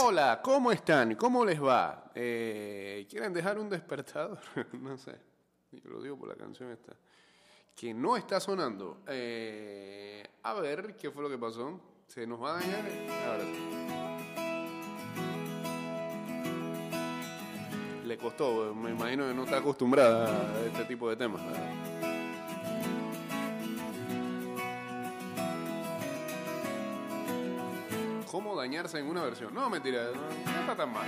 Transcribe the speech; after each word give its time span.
Hola, 0.00 0.40
¿cómo 0.42 0.70
están? 0.70 1.16
¿Cómo 1.16 1.44
les 1.44 1.60
va? 1.62 2.10
Eh, 2.14 3.06
¿Quieren 3.10 3.32
dejar 3.32 3.58
un 3.58 3.68
despertador? 3.68 4.38
no 4.72 4.96
sé. 4.96 5.14
Lo 5.84 6.00
digo 6.00 6.16
por 6.16 6.28
la 6.28 6.36
canción 6.36 6.70
esta. 6.70 6.92
Que 7.74 7.92
no 7.92 8.16
está 8.16 8.38
sonando. 8.38 9.02
Eh, 9.08 10.22
a 10.44 10.54
ver, 10.54 10.94
¿qué 10.96 11.10
fue 11.10 11.22
lo 11.22 11.28
que 11.28 11.38
pasó? 11.38 11.80
¿Se 12.06 12.26
nos 12.26 12.40
va 12.40 12.56
a 12.56 12.60
dañar? 12.60 12.84
Ahora. 13.26 13.44
Le 18.06 18.16
costó, 18.18 18.74
me 18.74 18.90
imagino 18.90 19.26
que 19.26 19.34
no 19.34 19.44
está 19.44 19.58
acostumbrada 19.58 20.28
a 20.28 20.60
este 20.60 20.84
tipo 20.84 21.10
de 21.10 21.16
temas. 21.16 21.44
¿verdad? 21.44 22.07
¿Cómo 28.30 28.54
dañarse 28.54 28.98
en 28.98 29.08
una 29.08 29.22
versión? 29.22 29.54
No, 29.54 29.70
mentira, 29.70 30.02
no, 30.14 30.52
no 30.52 30.60
está 30.60 30.76
tan 30.76 30.92
mal. 30.92 31.06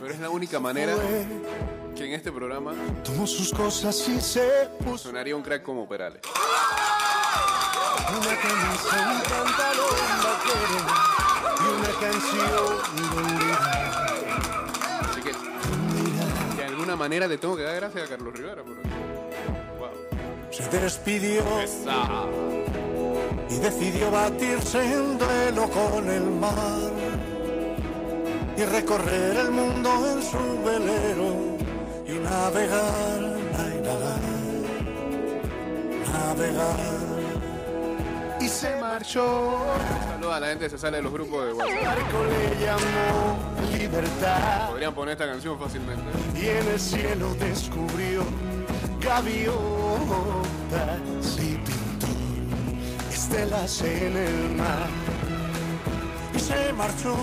Pero 0.00 0.14
es 0.14 0.20
la 0.20 0.30
única 0.30 0.60
manera 0.60 0.94
que 1.96 2.04
en 2.06 2.12
este 2.12 2.30
programa 2.30 2.74
Tomó 3.02 3.26
sus 3.26 3.52
cosas 3.52 4.08
y 4.08 4.20
se 4.20 4.68
puso 4.84 5.08
sonaría 5.08 5.34
un 5.34 5.42
crack 5.42 5.62
como 5.62 5.88
Perales. 5.88 6.20
una 8.08 8.36
camisa, 8.36 9.12
un 9.12 9.20
pantalón 9.22 9.96
vaquero 10.22 10.78
y 11.58 11.66
una 11.74 11.92
canción. 12.00 12.76
Así 15.10 15.20
que 15.22 15.32
de 16.56 16.64
alguna 16.64 16.94
manera 16.94 17.26
le 17.26 17.36
tengo 17.36 17.56
que 17.56 17.62
dar 17.62 17.74
gracias 17.76 18.04
a 18.04 18.08
Carlos 18.10 18.32
Rivera. 18.32 18.62
Por... 18.62 18.76
Wow. 19.78 19.90
Se 20.52 20.68
despidió 20.68 21.42
Esa. 21.60 22.26
Y 23.48 23.56
decidió 23.56 24.10
batirse 24.10 24.82
en 24.82 25.18
duelo 25.18 25.68
con 25.70 26.08
el 26.10 26.22
mar 26.22 26.90
y 28.56 28.64
recorrer 28.64 29.36
el 29.36 29.50
mundo 29.50 29.90
en 30.12 30.22
su 30.22 30.38
velero 30.64 31.56
y 32.06 32.12
navegar, 32.18 33.20
navegar, 33.52 34.20
navegar. 36.12 36.76
Y 38.40 38.48
se 38.48 38.76
marchó, 38.80 39.58
Saludos 40.08 40.34
a 40.34 40.40
la 40.40 40.46
gente 40.48 40.64
que 40.64 40.70
se 40.70 40.78
sale 40.78 40.98
de 40.98 41.02
los 41.02 41.12
grupos 41.12 41.46
de 41.46 41.52
WhatsApp. 41.52 41.84
barco 41.84 42.24
le 42.24 42.64
llamó 42.64 43.36
libertad 43.76 44.68
Podrían 44.70 44.94
poner 44.94 45.12
esta 45.12 45.26
canción 45.26 45.58
fácilmente. 45.58 46.04
y 46.34 46.46
en 46.48 46.68
el 46.68 46.80
cielo 46.80 47.34
descubrió 47.34 48.22
gaviotas 49.00 49.54
y 51.40 51.58
estelas 53.26 53.82
en 53.82 54.16
el 54.16 54.54
mar 54.54 54.86
y 56.32 56.38
se 56.38 56.72
marchó 56.72 57.16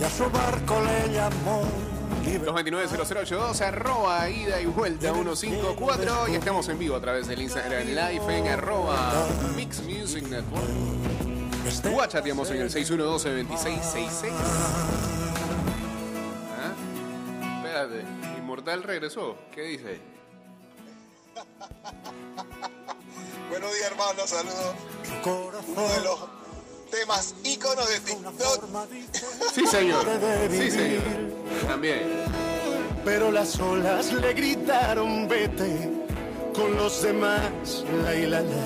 y 0.00 0.02
a 0.04 0.08
su 0.08 0.24
barco 0.30 0.80
le 0.80 1.12
llamó 1.12 1.62
libertad 2.24 2.54
229-0082, 2.54 3.60
arroba 3.60 4.30
ida 4.30 4.62
y 4.62 4.66
vuelta 4.66 5.12
154 5.12 6.28
y 6.28 6.36
estamos 6.36 6.68
en 6.70 6.78
vivo 6.78 6.96
a 6.96 7.00
través 7.02 7.26
del 7.26 7.42
Instagram 7.42 7.88
Live 7.88 8.38
en 8.38 8.48
arroba 8.48 9.12
Mix 9.56 9.82
Music 9.82 10.26
Network. 10.28 10.64
Este 11.66 11.90
Guachateamos 11.90 12.50
en 12.50 12.62
el 12.62 12.70
6112-2666. 12.70 14.08
¿Ah? 16.58 16.72
Espérate, 17.58 18.04
Inmortal 18.38 18.84
regresó. 18.84 19.36
¿Qué 19.52 19.62
dice? 19.62 20.00
Buenos 23.52 23.70
días, 23.74 23.90
hermanos. 23.90 24.30
Saludos. 24.30 24.74
corazón 25.22 25.74
Uno 25.76 25.88
de 25.88 26.00
los 26.00 26.18
temas 26.90 27.34
íconos 27.44 27.86
de 27.86 28.00
TikTok. 28.00 28.64
Sí, 29.54 29.66
señor. 29.66 30.06
Sí, 30.50 30.70
señor. 30.70 31.02
También. 31.68 32.24
Pero 33.04 33.30
las 33.30 33.60
olas 33.60 34.10
le 34.10 34.32
gritaron 34.32 35.28
vete 35.28 35.90
con 36.54 36.74
los 36.76 37.02
demás, 37.02 37.84
la 38.02 38.14
y 38.14 38.26
la 38.26 38.40
la, 38.40 38.64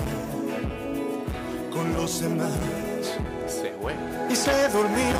con 1.69 1.93
los 1.93 2.21
demás. 2.21 2.49
Se 3.45 3.73
fue. 3.81 3.93
Y 4.29 4.35
se 4.37 4.69
durmió 4.69 5.17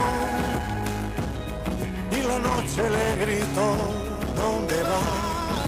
y 2.09 2.21
la 2.25 2.39
noche 2.39 2.89
le 2.89 3.25
gritó, 3.25 3.75
¿dónde 4.33 4.81
vas? 4.83 5.67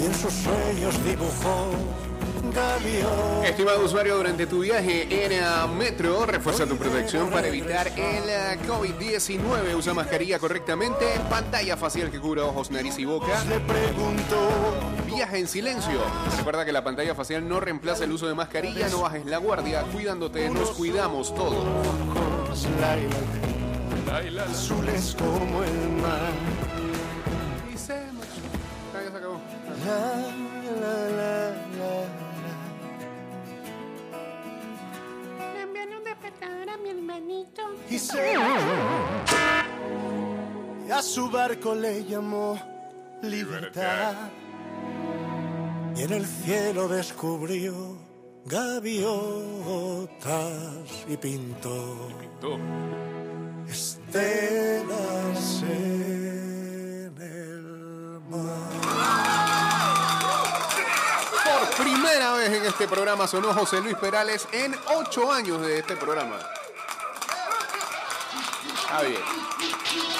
Y 0.00 0.04
en 0.06 0.14
sus 0.14 0.32
sueños 0.32 1.04
dibujó. 1.04 2.05
Estimado 3.44 3.84
usuario, 3.84 4.16
durante 4.16 4.46
tu 4.46 4.60
viaje 4.60 5.02
en 5.02 5.32
eh, 5.32 5.42
metro, 5.76 6.24
refuerza 6.24 6.66
tu 6.66 6.76
protección 6.76 7.30
para 7.30 7.48
evitar 7.48 7.88
el 7.88 8.28
eh, 8.28 8.58
COVID-19. 8.66 9.74
Usa 9.76 9.92
mascarilla 9.92 10.38
correctamente, 10.38 11.04
pantalla 11.28 11.76
facial 11.76 12.10
que 12.10 12.18
cubra 12.18 12.44
ojos, 12.44 12.70
nariz 12.70 12.98
y 12.98 13.04
boca. 13.04 13.42
Viaja 15.06 15.36
en 15.36 15.46
silencio. 15.48 16.00
Recuerda 16.38 16.64
que 16.64 16.72
la 16.72 16.82
pantalla 16.82 17.14
facial 17.14 17.46
no 17.46 17.60
reemplaza 17.60 18.04
el 18.04 18.12
uso 18.12 18.26
de 18.26 18.34
mascarilla, 18.34 18.88
no 18.88 19.02
bajes 19.02 19.26
la 19.26 19.36
guardia, 19.36 19.82
cuidándote, 19.92 20.48
nos 20.48 20.70
cuidamos 20.70 21.34
todos. 21.34 21.64
azules 24.38 25.14
como 25.18 25.62
el 25.62 25.88
mar. 26.00 26.32
Y 27.72 27.76
se 27.76 28.00
marchó. 28.12 28.40
Ya 28.94 29.10
se 29.10 29.16
acabó. 29.16 29.40
Y 40.86 40.90
a 40.90 41.00
su 41.00 41.30
barco 41.30 41.74
le 41.74 42.04
llamó 42.04 42.60
libertad 43.22 44.14
y 45.96 46.02
en 46.02 46.12
el 46.12 46.26
cielo 46.26 46.88
descubrió 46.88 47.96
gaviotas 48.44 49.06
y 51.08 51.16
pintó 51.16 52.08
estelas 53.66 55.62
en 55.62 57.16
el 57.18 58.20
mar. 58.28 58.72
Por 61.44 61.82
primera 61.82 62.34
vez 62.34 62.50
en 62.50 62.66
este 62.66 62.86
programa 62.86 63.26
sonó 63.26 63.54
José 63.54 63.80
Luis 63.80 63.96
Perales 63.96 64.46
en 64.52 64.74
ocho 64.98 65.32
años 65.32 65.62
de 65.62 65.78
este 65.78 65.96
programa. 65.96 66.36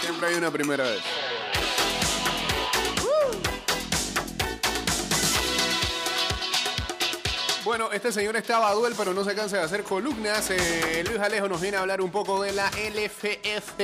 Siempre 0.00 0.28
hay 0.28 0.34
una 0.34 0.50
primera 0.50 0.84
vez. 0.84 1.02
Bueno, 7.64 7.90
este 7.90 8.12
señor 8.12 8.36
estaba 8.36 8.72
duel, 8.74 8.94
pero 8.96 9.12
no 9.12 9.24
se 9.24 9.34
cansa 9.34 9.56
de 9.56 9.64
hacer 9.64 9.82
columnas. 9.82 10.50
Eh, 10.50 11.02
Luis 11.04 11.18
Alejo 11.18 11.48
nos 11.48 11.60
viene 11.60 11.76
a 11.76 11.80
hablar 11.80 12.00
un 12.00 12.12
poco 12.12 12.40
de 12.42 12.52
la 12.52 12.70
LFF, 12.70 13.76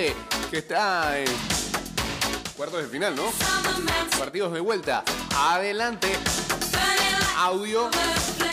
que 0.50 0.58
está 0.58 1.18
en 1.18 1.26
cuartos 2.56 2.82
de 2.82 2.88
final, 2.88 3.16
¿no? 3.16 3.24
Partidos 4.18 4.52
de 4.52 4.60
vuelta. 4.60 5.02
Adelante. 5.34 6.16
Audio. 7.36 7.90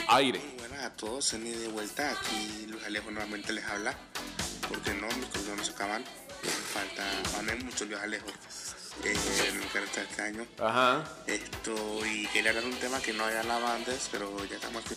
Aire. 0.07 0.41
Buenas 0.57 0.83
a 0.83 0.89
todos, 0.95 1.31
en 1.33 1.43
de 1.43 1.67
vuelta. 1.67 2.09
Aquí 2.09 2.65
Luis 2.67 2.83
Alejo 2.85 3.11
nuevamente 3.11 3.53
les 3.53 3.65
habla. 3.65 3.93
Porque 4.67 4.95
no, 4.95 5.07
mis 5.15 5.27
cosas 5.27 5.55
no 5.55 5.63
se 5.63 5.71
acaban. 5.73 6.03
Me 6.43 6.49
falta, 6.49 7.51
hay 7.51 7.63
muchos 7.63 7.87
Luis 7.87 7.99
Alejo 8.01 8.27
eh, 9.03 9.15
en 9.47 9.61
resta 9.73 10.01
de 10.01 10.07
este 10.07 10.21
año. 10.21 10.45
Ajá. 10.59 11.03
Esto, 11.27 12.05
y 12.05 12.27
quería 12.27 12.49
hablar 12.51 12.63
de 12.65 12.69
un 12.71 12.79
tema 12.79 12.99
que 13.01 13.13
no 13.13 13.25
había 13.25 13.41
hablado 13.41 13.67
antes, 13.67 14.07
pero 14.11 14.43
ya 14.45 14.55
estamos 14.55 14.83
aquí. 14.85 14.95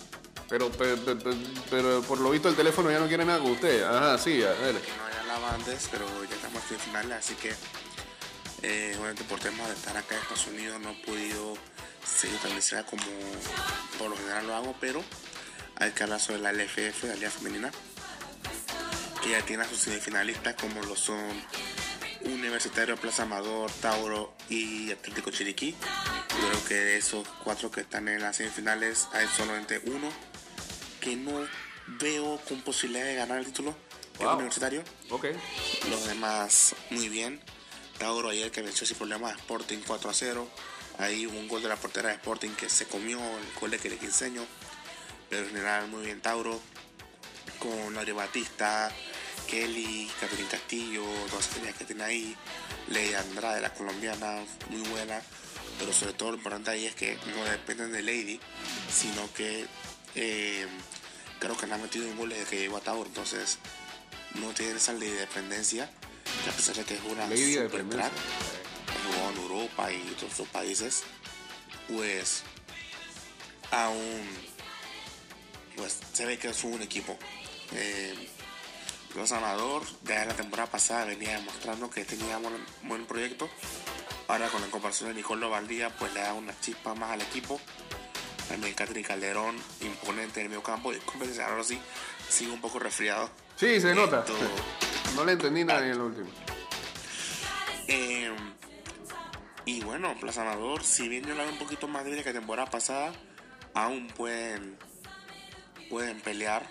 Pero, 0.49 0.71
pe- 0.71 0.97
pe- 0.99 1.17
pe- 1.17 1.37
pero, 1.71 2.03
por 2.03 2.19
lo 2.21 2.31
visto 2.31 2.49
el 2.49 2.57
teléfono 2.57 2.91
ya 2.91 2.99
no 2.99 3.09
quiere 3.09 3.25
nada 3.25 3.39
con 3.41 3.53
usted. 3.53 3.83
Ajá, 3.85 4.19
sí, 4.19 4.43
a 4.43 4.51
ver. 4.53 4.77
Que 4.81 4.93
no 4.97 5.05
había 5.05 5.21
hablado 5.21 5.47
antes, 5.49 5.89
pero 5.91 6.07
ya 6.25 6.35
estamos 6.37 6.63
aquí 6.63 6.75
en 6.75 6.81
final, 6.81 7.13
así 7.13 7.35
que, 7.35 7.55
eh, 8.63 8.93
obviamente 8.99 9.25
por 9.25 9.41
temas 9.41 9.67
de 9.69 9.75
estar 9.75 9.97
acá 9.97 10.15
en 10.15 10.21
Estados 10.23 10.47
Unidos 10.49 10.81
no 10.81 10.91
he 10.91 11.05
podido 11.05 11.55
seguir 12.05 12.39
tan 12.39 12.85
como 12.85 13.03
por 13.99 14.11
lo 14.11 14.17
general 14.17 14.47
lo 14.47 14.55
hago, 14.55 14.77
pero 14.81 15.03
hay 15.77 15.93
que 15.93 16.03
hablar 16.03 16.21
sobre 16.21 16.41
la 16.41 16.53
LFF, 16.53 17.05
la 17.05 17.15
Liga 17.15 17.31
Femenina, 17.31 17.71
que 19.23 19.31
ya 19.31 19.43
tiene 19.43 19.63
a 19.65 19.69
sus 19.69 19.79
semifinalistas 19.79 20.55
como 20.55 20.83
lo 20.83 20.97
son 20.97 21.21
Universitario 22.23 22.97
Plaza 22.97 23.23
Amador, 23.25 23.71
Tauro 23.81 24.35
y 24.49 24.91
Atlético 24.93 25.31
Chiriquí. 25.31 25.75
Yo 26.41 26.49
creo 26.49 26.65
que 26.65 26.75
de 26.75 26.97
esos 26.97 27.27
cuatro 27.45 27.71
que 27.71 27.81
están 27.83 28.09
en 28.09 28.21
las 28.21 28.37
semifinales 28.37 29.09
hay 29.13 29.27
solamente 29.37 29.81
uno 29.87 30.09
que 31.01 31.17
no 31.17 31.47
veo 32.01 32.41
con 32.49 32.63
posibilidad 32.63 33.05
de 33.05 33.15
ganar 33.17 33.39
el 33.39 33.47
título, 33.47 33.75
que 34.17 34.19
es 34.19 34.25
Wow. 34.25 34.35
Universitario. 34.35 34.85
Los 35.91 36.07
demás 36.07 36.75
muy 36.91 37.09
bien. 37.09 37.41
Tauro 37.99 38.31
ayer 38.31 38.51
que 38.51 38.63
venció 38.63 38.87
sin 38.87 38.97
problema 38.97 39.29
a 39.29 39.33
Sporting 39.33 39.79
4 39.87 40.11
a 40.11 40.15
0. 40.15 40.49
Ahí 40.99 41.27
hubo 41.27 41.39
un 41.39 41.49
gol 41.49 41.63
de 41.63 41.69
la 41.69 41.77
portera 41.77 42.09
de 42.11 42.15
Sporting 42.17 42.51
que 42.51 42.69
se 42.69 42.87
comió 42.87 43.19
el 43.19 43.61
gol 43.61 43.71
de 43.71 43.79
Quiriquinseño. 43.79 44.45
Pero 45.29 45.43
en 45.43 45.49
general 45.51 45.89
muy 45.89 46.05
bien 46.05 46.21
Tauro. 46.21 46.61
con 47.59 47.95
Mario 47.95 48.17
Batista, 48.17 48.91
Kelly, 49.53 50.11
Catherine 50.19 50.49
Castillo, 50.49 51.05
todas 51.29 51.51
las 51.63 51.75
que 51.75 51.85
tiene 51.85 52.03
ahí, 52.05 52.35
Ley 52.89 53.13
Andrade, 53.13 53.61
la 53.61 53.75
colombiana, 53.75 54.43
muy 54.71 54.81
buena, 54.89 55.21
pero 55.79 55.93
sobre 55.93 56.15
todo 56.15 56.31
lo 56.31 56.39
importante 56.39 56.71
ahí 56.71 56.87
es 56.87 56.95
que 56.95 57.19
no 57.37 57.45
dependen 57.45 57.93
de 57.93 58.01
Lady, 58.01 58.41
sino 58.91 59.31
que 59.35 59.67
eh, 60.15 60.67
creo 61.39 61.55
que 61.55 61.67
no 61.67 61.75
ha 61.75 61.79
metido 61.79 62.09
un 62.09 62.17
gol 62.17 62.31
desde 62.31 62.47
que 62.47 62.61
llegó 62.61 62.79
a 62.79 62.81
Tauro, 62.81 63.07
entonces 63.07 63.59
no 64.37 64.55
tiene 64.55 64.79
esa 64.79 64.95
ley 64.95 65.11
de 65.11 65.21
dependencia, 65.21 65.91
que 66.45 66.49
a 66.49 66.53
pesar 66.55 66.75
de 66.75 66.85
que 66.85 66.95
es 66.95 67.01
una 67.03 67.29
super 67.29 67.85
crack, 67.85 68.13
jugó 69.05 69.31
en 69.33 69.37
Europa 69.37 69.93
y 69.93 70.17
otros 70.17 70.49
países, 70.49 71.03
pues 71.89 72.43
aún 73.71 74.23
pues 75.77 75.99
se 76.11 76.25
ve 76.25 76.39
que 76.39 76.49
es 76.49 76.65
un 76.65 76.81
equipo. 76.81 77.19
Eh, 77.75 78.29
los 79.15 79.33
Amador 79.33 79.83
ya 80.05 80.23
en 80.23 80.29
la 80.29 80.35
temporada 80.35 80.71
pasada 80.71 81.05
venía 81.05 81.37
demostrando 81.37 81.91
que 81.91 82.05
tenía 82.05 82.39
buen, 82.39 82.55
buen 82.83 83.07
proyecto. 83.07 83.49
Ahora 84.29 84.49
con 84.49 84.61
la 84.61 84.69
comparación 84.69 85.11
de 85.11 85.17
Nicolo 85.17 85.51
Valdía 85.51 85.91
pues 85.99 86.13
le 86.15 86.21
da 86.21 86.33
una 86.33 86.59
chispa 86.61 86.95
más 86.95 87.11
al 87.11 87.23
equipo. 87.23 87.61
También 88.49 88.75
Catherine 88.75 89.07
Calderón, 89.07 89.57
imponente 89.81 90.41
en 90.41 90.47
el 90.47 90.51
medio 90.51 90.63
campo. 90.63 90.93
Y 90.93 90.99
competencia 90.99 91.47
ahora 91.47 91.65
sí, 91.65 91.79
sigue 92.29 92.51
un 92.51 92.61
poco 92.61 92.79
resfriado. 92.79 93.31
Sí, 93.57 93.81
se 93.81 93.95
nota. 93.95 94.25
No 95.15 95.25
le 95.25 95.33
entendí 95.33 95.65
nada 95.65 95.85
en 95.85 95.93
el 95.93 96.01
último. 96.01 96.31
Eh, 97.89 98.31
y 99.65 99.83
bueno, 99.85 100.15
Plaza 100.21 100.43
Amador, 100.43 100.83
si 100.83 101.09
bien 101.09 101.25
yo 101.25 101.35
la 101.35 101.45
veo 101.45 101.53
un 101.53 101.59
poquito 101.59 101.89
más 101.89 102.05
débil 102.05 102.23
que 102.23 102.33
la 102.33 102.41
temporada 102.41 102.71
pasada, 102.71 103.13
aún 103.75 104.09
pueden, 104.09 104.77
pueden 105.89 106.21
pelear. 106.21 106.67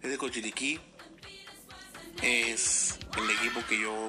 Desde 0.00 0.16
Cochiriquí 0.16 0.80
es 2.22 2.98
el 3.16 3.30
equipo 3.30 3.64
que 3.68 3.80
yo 3.80 4.08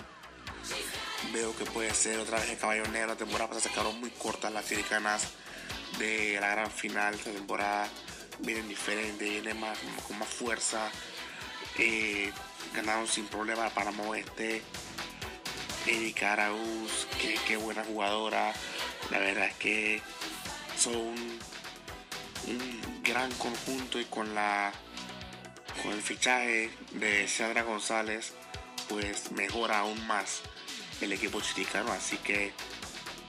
veo 1.33 1.55
que 1.55 1.65
puede 1.65 1.93
ser 1.93 2.19
otra 2.19 2.39
vez 2.39 2.49
el 2.49 2.57
caballo 2.57 2.87
negro. 2.87 3.09
La 3.09 3.15
temporada 3.15 3.49
pasada 3.49 3.63
se 3.63 3.69
quedaron 3.69 3.99
muy 3.99 4.09
cortas 4.11 4.51
las 4.51 4.67
chiricanas 4.67 5.29
de 5.97 6.37
la 6.39 6.49
gran 6.49 6.71
final. 6.71 7.13
Esta 7.13 7.31
temporada 7.31 7.87
vienen 8.39 8.67
diferente, 8.67 9.29
vienen 9.29 9.59
más, 9.59 9.77
con 10.07 10.19
más 10.19 10.27
fuerza. 10.27 10.89
Eh, 11.77 12.31
ganaron 12.73 13.07
sin 13.07 13.25
problema 13.27 13.69
para 13.69 13.91
Oeste. 13.91 14.61
Erika 15.87 16.33
Araúz, 16.33 17.07
qué, 17.19 17.39
qué 17.47 17.57
buena 17.57 17.83
jugadora. 17.83 18.53
La 19.09 19.19
verdad 19.19 19.47
es 19.47 19.55
que 19.55 20.01
son 20.77 21.15
un 22.47 23.01
gran 23.03 23.31
conjunto 23.33 23.99
y 23.99 24.05
con 24.05 24.33
la 24.35 24.71
con 25.81 25.93
el 25.93 26.01
fichaje 26.01 26.69
de 26.93 27.27
Sandra 27.27 27.63
González, 27.63 28.33
pues 28.87 29.31
mejora 29.31 29.79
aún 29.79 30.05
más 30.07 30.41
el 31.01 31.11
equipo 31.13 31.41
chiricano. 31.41 31.91
Así 31.91 32.17
que 32.17 32.51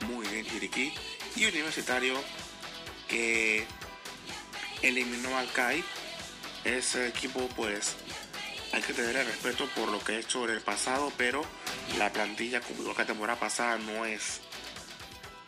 muy 0.06 0.26
bien 0.28 0.46
Chiriquí. 0.46 0.92
Y 1.36 1.46
Universitario 1.46 2.22
que 3.08 3.66
eliminó 4.82 5.36
al 5.36 5.50
CAI. 5.52 5.84
Ese 6.64 7.08
equipo 7.08 7.48
pues 7.56 7.96
hay 8.72 8.82
que 8.82 8.94
tener 8.94 9.16
el 9.16 9.26
respeto 9.26 9.68
por 9.74 9.88
lo 9.88 10.02
que 10.02 10.12
ha 10.12 10.18
hecho 10.18 10.44
en 10.44 10.50
el 10.50 10.60
pasado, 10.60 11.12
pero 11.16 11.44
la 11.98 12.12
plantilla, 12.12 12.60
como 12.60 12.80
igual 12.80 12.96
que 12.96 13.02
la 13.02 13.06
temporada 13.06 13.38
pasada, 13.40 13.78
no 13.78 14.06
es, 14.06 14.40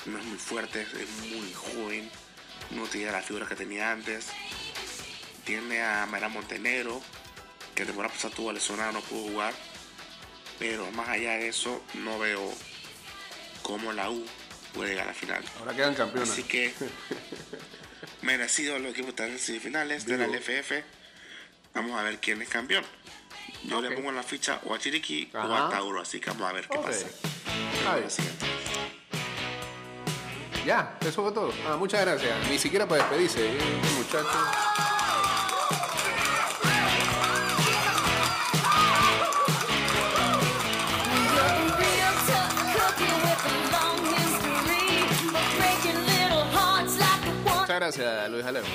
no 0.06 0.18
es 0.18 0.24
muy 0.24 0.38
fuerte, 0.38 0.82
es 0.82 1.30
muy 1.30 1.52
joven, 1.54 2.10
no 2.70 2.84
tiene 2.86 3.12
la 3.12 3.22
figura 3.22 3.46
que 3.46 3.54
tenía 3.54 3.92
antes. 3.92 4.26
Tiene 5.44 5.82
a 5.82 6.06
Mara 6.06 6.28
Montenegro, 6.28 7.00
que 7.74 7.84
temporada 7.84 8.12
pasada 8.14 8.34
tuvo 8.34 8.52
lesionado, 8.52 8.92
no 8.92 9.00
pudo 9.02 9.30
jugar. 9.30 9.52
Pero 10.58 10.90
más 10.92 11.08
allá 11.08 11.32
de 11.32 11.48
eso, 11.48 11.82
no 11.94 12.18
veo 12.18 12.40
cómo 13.62 13.92
la 13.92 14.08
U 14.10 14.24
puede 14.72 14.90
llegar 14.90 15.04
a 15.04 15.08
la 15.08 15.14
final. 15.14 15.44
Ahora 15.58 15.74
quedan 15.74 15.94
campeones. 15.94 16.30
Así 16.30 16.44
que 16.44 16.72
merecido 18.22 18.78
los 18.78 18.92
equipos 18.92 19.10
están 19.10 19.30
en 19.30 19.38
semifinales 19.38 20.06
de 20.06 20.16
la 20.16 20.26
Digo. 20.26 20.38
LFF. 20.38 20.72
Vamos 21.74 21.98
a 21.98 22.04
ver 22.04 22.18
quién 22.20 22.40
es 22.40 22.48
campeón. 22.48 22.84
Yo 23.64 23.80
le 23.80 23.90
pongo 23.92 24.10
en 24.10 24.16
la 24.16 24.22
ficha 24.22 24.60
o 24.64 24.74
a 24.74 24.78
Chiriquí 24.78 25.30
o 25.34 25.38
a 25.38 25.68
Tauro, 25.70 26.00
así 26.00 26.20
que 26.20 26.30
vamos 26.30 26.48
a 26.48 26.52
ver 26.52 26.68
qué 26.68 26.76
Ok. 26.78 26.86
pasa. 26.86 27.06
Ya, 30.66 30.96
eso 31.00 31.22
fue 31.22 31.32
todo. 31.32 31.52
Ah, 31.66 31.76
muchas 31.76 32.00
gracias. 32.02 32.48
Ni 32.48 32.58
siquiera 32.58 32.86
para 32.86 33.02
despedirse, 33.02 33.46
¿eh, 33.46 33.58
muchachos. 33.96 34.93
Gracias, 47.84 48.30
Luis 48.30 48.46
Alejo. 48.46 48.66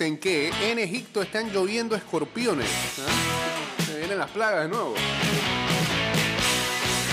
Dicen 0.00 0.16
que 0.16 0.50
en 0.62 0.78
Egipto 0.78 1.20
están 1.20 1.52
lloviendo 1.52 1.94
escorpiones. 1.94 2.70
¿Ah? 3.06 3.84
Se 3.84 3.98
vienen 3.98 4.16
las 4.16 4.30
plagas 4.30 4.62
de 4.62 4.68
nuevo. 4.68 4.94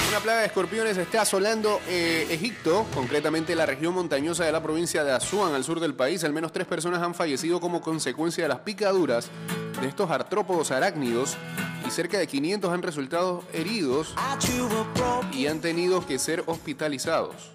Una 0.07 0.19
plaga 0.21 0.39
de 0.39 0.45
escorpiones 0.45 0.97
está 0.97 1.23
asolando 1.23 1.81
eh, 1.89 2.27
Egipto, 2.29 2.85
concretamente 2.93 3.55
la 3.55 3.65
región 3.65 3.93
montañosa 3.93 4.45
de 4.45 4.53
la 4.53 4.63
provincia 4.63 5.03
de 5.03 5.11
Asuán, 5.11 5.53
al 5.53 5.65
sur 5.65 5.81
del 5.81 5.95
país. 5.95 6.23
Al 6.23 6.31
menos 6.31 6.53
tres 6.53 6.65
personas 6.65 7.01
han 7.01 7.13
fallecido 7.13 7.59
como 7.59 7.81
consecuencia 7.81 8.45
de 8.45 8.47
las 8.47 8.59
picaduras 8.59 9.29
de 9.81 9.87
estos 9.87 10.09
artrópodos 10.09 10.71
arácnidos 10.71 11.35
y 11.85 11.91
cerca 11.91 12.17
de 12.17 12.27
500 12.27 12.71
han 12.71 12.83
resultado 12.83 13.43
heridos 13.51 14.15
y 15.33 15.47
han 15.47 15.59
tenido 15.59 16.05
que 16.05 16.19
ser 16.19 16.41
hospitalizados. 16.45 17.51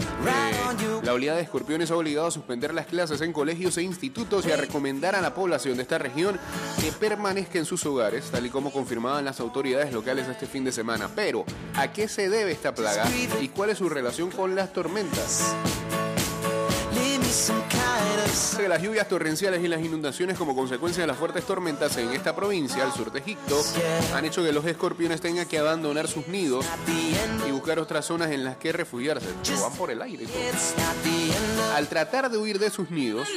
Eh, 0.00 1.00
la 1.02 1.12
oleada 1.12 1.36
de 1.36 1.44
escorpiones 1.44 1.90
ha 1.90 1.96
obligado 1.96 2.26
a 2.26 2.30
suspender 2.30 2.74
las 2.74 2.86
clases 2.86 3.20
en 3.20 3.32
colegios 3.32 3.76
e 3.78 3.82
institutos 3.82 4.46
y 4.46 4.52
a 4.52 4.56
recomendar 4.56 5.14
a 5.14 5.20
la 5.20 5.34
población 5.34 5.76
de 5.76 5.82
esta 5.82 5.98
región 5.98 6.38
que 6.80 6.92
permanezca 6.92 7.58
en 7.58 7.64
sus 7.64 7.84
hogares, 7.86 8.26
tal 8.30 8.46
y 8.46 8.50
como 8.50 8.72
confirmaban 8.72 9.24
las 9.24 9.40
autoridades 9.40 9.92
locales 9.92 10.28
este 10.28 10.46
fin 10.46 10.64
de 10.64 10.72
semana. 10.72 11.08
Pero, 11.14 11.44
¿a 11.74 11.92
qué 11.92 12.08
se 12.08 12.28
debe 12.28 12.52
esta 12.52 12.74
plaga 12.74 13.04
y 13.40 13.48
cuál 13.48 13.70
es 13.70 13.78
su 13.78 13.88
relación 13.88 14.30
con 14.30 14.54
las 14.54 14.72
tormentas? 14.72 15.54
Las 18.68 18.82
lluvias 18.82 19.08
torrenciales 19.08 19.64
y 19.64 19.68
las 19.68 19.80
inundaciones 19.80 20.36
como 20.36 20.54
consecuencia 20.54 21.02
de 21.02 21.06
las 21.06 21.16
fuertes 21.16 21.44
tormentas 21.44 21.96
en 21.96 22.12
esta 22.12 22.36
provincia, 22.36 22.84
al 22.84 22.92
sur 22.92 23.10
de 23.10 23.20
Egipto, 23.20 23.60
han 24.14 24.24
hecho 24.24 24.44
que 24.44 24.52
los 24.52 24.64
escorpiones 24.66 25.20
tengan 25.20 25.46
que 25.46 25.58
abandonar 25.58 26.06
sus 26.06 26.28
nidos 26.28 26.66
y 27.46 27.50
buscar 27.50 27.78
otras 27.78 28.04
zonas 28.04 28.30
en 28.30 28.44
las 28.44 28.56
que 28.56 28.72
refugiarse. 28.72 29.26
Pero 29.44 29.62
van 29.62 29.72
por 29.72 29.90
el 29.90 30.02
aire. 30.02 30.26
Al 31.74 31.88
tratar 31.88 32.30
de 32.30 32.38
huir 32.38 32.58
de 32.58 32.70
sus 32.70 32.90
nidos, 32.90 33.28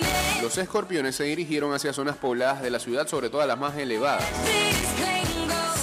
los 0.41 0.57
escorpiones 0.57 1.15
se 1.15 1.23
dirigieron 1.23 1.73
hacia 1.73 1.93
zonas 1.93 2.17
pobladas 2.17 2.61
de 2.61 2.69
la 2.69 2.79
ciudad, 2.79 3.07
sobre 3.07 3.29
todo 3.29 3.45
las 3.45 3.57
más 3.57 3.77
elevadas. 3.77 4.25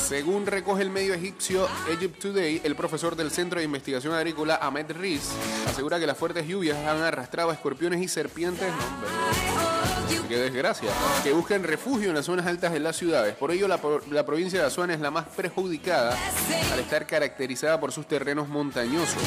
Según 0.09 0.47
recoge 0.47 0.81
el 0.81 0.89
medio 0.89 1.13
egipcio 1.13 1.69
Egypt 1.91 2.19
Today, 2.19 2.63
el 2.65 2.75
profesor 2.75 3.15
del 3.15 3.31
Centro 3.31 3.59
de 3.59 3.67
Investigación 3.67 4.15
Agrícola 4.15 4.55
Ahmed 4.55 4.93
Riz 4.93 5.29
asegura 5.69 6.01
que 6.01 6.07
las 6.07 6.17
fuertes 6.17 6.49
lluvias 6.49 6.79
han 6.79 7.03
arrastrado 7.03 7.51
a 7.51 7.53
escorpiones 7.53 8.01
y 8.01 8.09
serpientes, 8.09 8.73
qué 10.27 10.39
desgracia, 10.39 10.89
que 11.23 11.35
buscan 11.35 11.63
refugio 11.63 12.09
en 12.09 12.15
las 12.15 12.25
zonas 12.25 12.47
altas 12.47 12.73
de 12.73 12.81
las 12.81 12.97
ciudades. 12.97 13.35
Por 13.35 13.51
ello, 13.51 13.69
la 13.69 14.25
provincia 14.25 14.61
de 14.61 14.67
Asuán 14.67 14.91
es 14.91 15.01
la 15.01 15.11
más 15.11 15.27
perjudicada 15.27 16.17
al 16.73 16.81
estar 16.81 17.07
caracterizada 17.07 17.79
por 17.79 17.93
sus 17.93 18.09
terrenos 18.09 18.49
montañosos. 18.49 19.23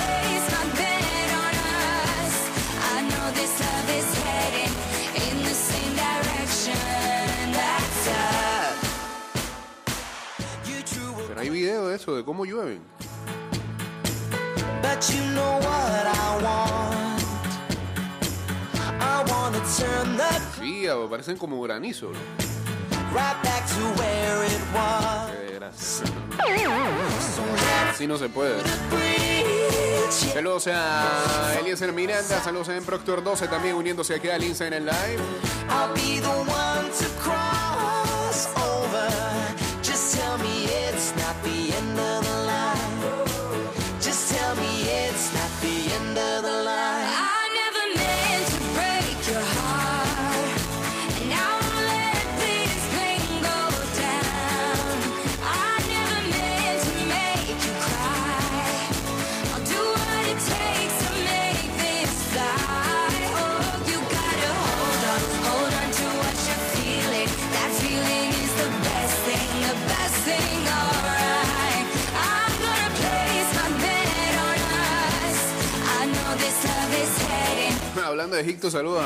Video 11.71 11.87
de 11.87 11.95
eso, 11.95 12.15
de 12.15 12.23
cómo 12.25 12.43
llueven. 12.45 12.81
But 14.81 15.09
you 15.09 15.21
know 15.33 15.57
what 15.59 16.05
I 16.05 16.43
want. 16.43 17.23
I 18.99 19.23
wanna 19.31 19.61
turn 19.77 20.17
the 20.17 20.41
Sí, 20.59 20.85
parecen 21.09 21.37
como 21.37 21.61
granizo. 21.61 22.11
¿no? 22.11 22.19
right 23.13 23.41
back 23.43 23.65
to 23.67 23.81
where 23.99 24.45
it 24.45 24.61
was. 24.73 25.31
Qué 25.31 25.37
desgracia. 25.51 26.05
Así 27.89 28.07
no 28.07 28.17
se 28.17 28.27
puede. 28.27 28.61
Saludos 30.09 30.67
a 30.67 31.57
Eliezer 31.59 31.93
Miranda, 31.93 32.41
saludos 32.43 32.69
a 32.69 32.75
en 32.75 32.83
Proctor 32.83 33.23
12 33.23 33.47
también 33.47 33.75
uniéndose 33.75 34.15
aquí 34.15 34.29
al 34.29 34.43
Instagram 34.43 34.83
Live. 34.83 35.21
I'll 35.69 35.93
be 35.93 36.19
the 36.19 36.27
one 36.27 36.89
to 36.99 37.05
cross 37.21 38.70
Egipto, 78.41 78.69
saludos 78.71 79.03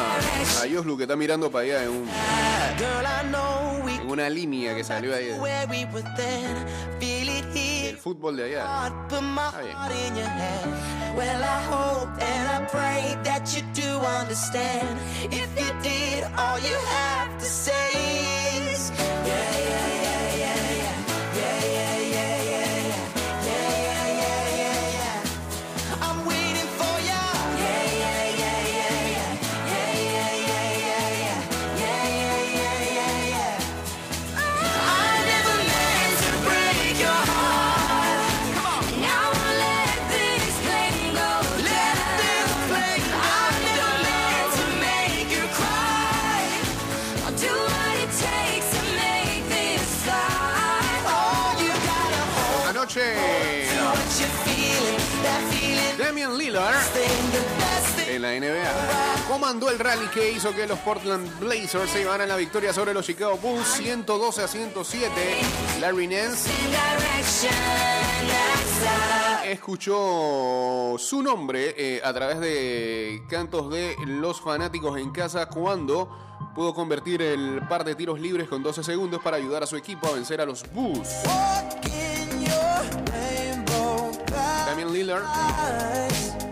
a, 0.62 0.65
Yoslu 0.65 0.98
que 0.98 1.04
está 1.04 1.15
mirando 1.15 1.51
para 1.51 1.63
allá 1.65 1.84
en, 1.84 1.89
un- 1.89 2.10
en 4.01 4.10
una 4.10 4.30
línea 4.30 4.75
que 4.75 4.84
salió 4.84 5.13
ahí 5.15 5.30
del 7.86 7.98
fútbol 7.98 8.38
de 8.38 8.46
allá. 8.46 8.63
Está 9.50 9.62
bien. 9.62 9.75
Rally 60.05 60.13
que 60.13 60.31
hizo 60.31 60.53
que 60.53 60.67
los 60.67 60.79
Portland 60.79 61.39
Blazers 61.39 61.89
se 61.89 62.00
llevaran 62.00 62.27
la 62.27 62.35
victoria 62.35 62.74
sobre 62.74 62.93
los 62.93 63.05
Chicago 63.05 63.38
Bulls 63.38 63.67
112 63.67 64.43
a 64.43 64.47
107. 64.47 65.12
Larry 65.79 66.07
Nance 66.07 66.50
escuchó 69.45 70.95
su 70.97 71.21
nombre 71.21 71.75
eh, 71.77 72.01
a 72.03 72.13
través 72.13 72.39
de 72.39 73.24
cantos 73.29 73.69
de 73.69 73.95
los 74.05 74.41
fanáticos 74.41 74.97
en 74.97 75.12
casa 75.12 75.47
cuando 75.47 76.09
pudo 76.55 76.74
convertir 76.74 77.21
el 77.21 77.62
par 77.67 77.83
de 77.83 77.95
tiros 77.95 78.19
libres 78.19 78.47
con 78.47 78.63
12 78.63 78.83
segundos 78.83 79.21
para 79.21 79.38
ayudar 79.38 79.63
a 79.63 79.67
su 79.67 79.75
equipo 79.75 80.07
a 80.07 80.13
vencer 80.13 80.41
a 80.41 80.45
los 80.45 80.63
Bulls. 80.74 81.09
Damian 84.65 84.91
Lillard. 84.91 86.44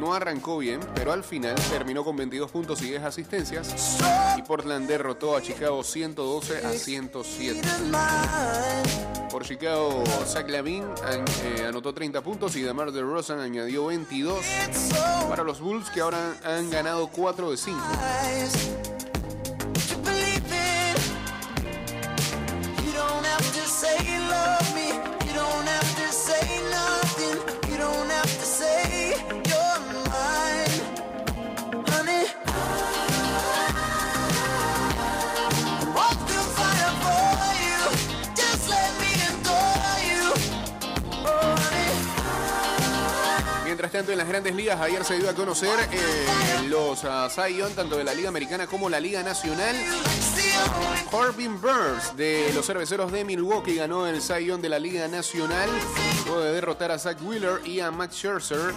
No 0.00 0.14
arrancó 0.14 0.58
bien, 0.58 0.80
pero 0.94 1.12
al 1.12 1.22
final 1.22 1.54
terminó 1.70 2.02
con 2.02 2.16
22 2.16 2.50
puntos 2.50 2.80
y 2.80 2.86
10 2.86 3.04
asistencias 3.04 3.98
y 4.38 4.42
Portland 4.42 4.88
derrotó 4.88 5.36
a 5.36 5.42
Chicago 5.42 5.84
112 5.84 6.66
a 6.66 6.70
107. 6.70 7.60
Mine. 7.84 9.28
Por 9.30 9.44
Chicago, 9.44 10.02
Zach 10.26 10.48
Lavin 10.48 10.84
eh, 10.84 11.66
anotó 11.68 11.92
30 11.92 12.22
puntos 12.22 12.56
y 12.56 12.62
DeMar 12.62 12.90
DeRozan 12.90 13.40
añadió 13.40 13.86
22 13.86 14.38
It's 14.66 14.88
so 14.88 15.28
para 15.28 15.44
los 15.44 15.60
Bulls 15.60 15.90
que 15.90 16.00
ahora 16.00 16.34
han 16.44 16.70
ganado 16.70 17.08
4 17.08 17.50
de 17.50 17.56
5. 17.56 17.78
En 44.08 44.18
las 44.18 44.28
grandes 44.28 44.54
ligas, 44.54 44.80
ayer 44.80 45.04
se 45.04 45.18
dio 45.18 45.28
a 45.28 45.34
conocer 45.34 45.78
eh, 45.92 46.68
los 46.68 47.04
uh, 47.04 47.28
Cy 47.28 47.56
Young, 47.56 47.74
tanto 47.74 47.98
de 47.98 48.04
la 48.04 48.14
Liga 48.14 48.30
Americana 48.30 48.66
como 48.66 48.88
la 48.88 48.98
Liga 48.98 49.22
Nacional. 49.22 49.76
Corbin 51.10 51.60
Burns 51.60 52.16
de 52.16 52.50
los 52.54 52.64
cerveceros 52.66 53.12
de 53.12 53.24
Milwaukee 53.24 53.74
ganó 53.74 54.06
el 54.06 54.20
Young 54.20 54.62
de 54.62 54.68
la 54.70 54.78
Liga 54.78 55.06
Nacional 55.06 55.68
luego 56.24 56.40
de 56.40 56.52
derrotar 56.52 56.90
a 56.90 56.98
Zach 56.98 57.18
Wheeler 57.22 57.60
y 57.66 57.80
a 57.80 57.90
Max 57.90 58.16
Scherzer 58.16 58.72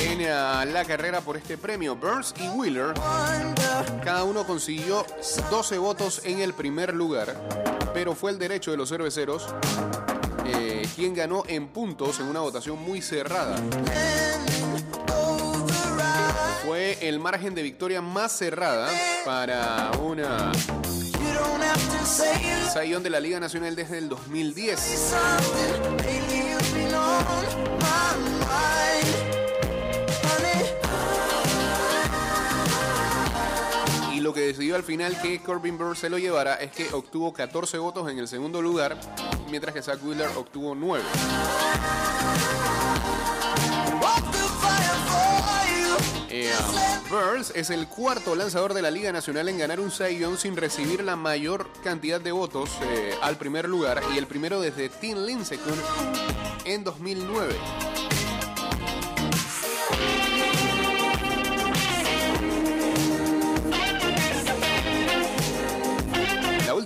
en 0.00 0.20
uh, 0.20 0.72
la 0.72 0.84
carrera 0.84 1.20
por 1.20 1.36
este 1.36 1.56
premio. 1.56 1.94
Burns 1.94 2.34
y 2.40 2.48
Wheeler, 2.48 2.94
cada 4.02 4.24
uno 4.24 4.44
consiguió 4.44 5.06
12 5.48 5.78
votos 5.78 6.22
en 6.24 6.40
el 6.40 6.54
primer 6.54 6.92
lugar, 6.92 7.36
pero 7.94 8.16
fue 8.16 8.32
el 8.32 8.38
derecho 8.38 8.72
de 8.72 8.78
los 8.78 8.88
cerveceros 8.88 9.46
eh, 10.44 10.77
quien 10.94 11.14
ganó 11.14 11.44
en 11.46 11.68
puntos 11.68 12.20
en 12.20 12.26
una 12.26 12.40
votación 12.40 12.78
muy 12.82 13.02
cerrada. 13.02 13.56
Fue 16.64 16.98
el 17.08 17.18
margen 17.18 17.54
de 17.54 17.62
victoria 17.62 18.02
más 18.02 18.32
cerrada 18.32 18.90
para 19.24 19.90
una 20.02 20.52
Sayón 22.72 23.02
de 23.02 23.10
la 23.10 23.20
Liga 23.20 23.40
Nacional 23.40 23.76
desde 23.76 23.98
el 23.98 24.08
2010. 24.08 25.14
Lo 34.28 34.34
que 34.34 34.42
decidió 34.42 34.76
al 34.76 34.82
final 34.82 35.18
que 35.22 35.40
Corbin 35.40 35.78
Burns 35.78 36.00
se 36.00 36.10
lo 36.10 36.18
llevara 36.18 36.56
es 36.56 36.70
que 36.70 36.92
obtuvo 36.92 37.32
14 37.32 37.78
votos 37.78 38.10
en 38.10 38.18
el 38.18 38.28
segundo 38.28 38.60
lugar, 38.60 38.94
mientras 39.48 39.72
que 39.72 39.80
Zach 39.80 40.04
Wheeler 40.04 40.28
obtuvo 40.36 40.74
9. 40.74 41.02
Eh, 46.28 46.52
Burns 47.08 47.52
es 47.54 47.70
el 47.70 47.88
cuarto 47.88 48.34
lanzador 48.34 48.74
de 48.74 48.82
la 48.82 48.90
Liga 48.90 49.12
Nacional 49.12 49.48
en 49.48 49.56
ganar 49.56 49.80
un 49.80 49.90
Cy 49.90 50.22
sin 50.36 50.58
recibir 50.58 51.02
la 51.02 51.16
mayor 51.16 51.66
cantidad 51.82 52.20
de 52.20 52.32
votos 52.32 52.68
eh, 52.82 53.14
al 53.22 53.38
primer 53.38 53.66
lugar 53.66 54.02
y 54.14 54.18
el 54.18 54.26
primero 54.26 54.60
desde 54.60 54.90
Tim 54.90 55.24
Lincecum 55.24 55.78
en 56.66 56.84
2009. 56.84 57.54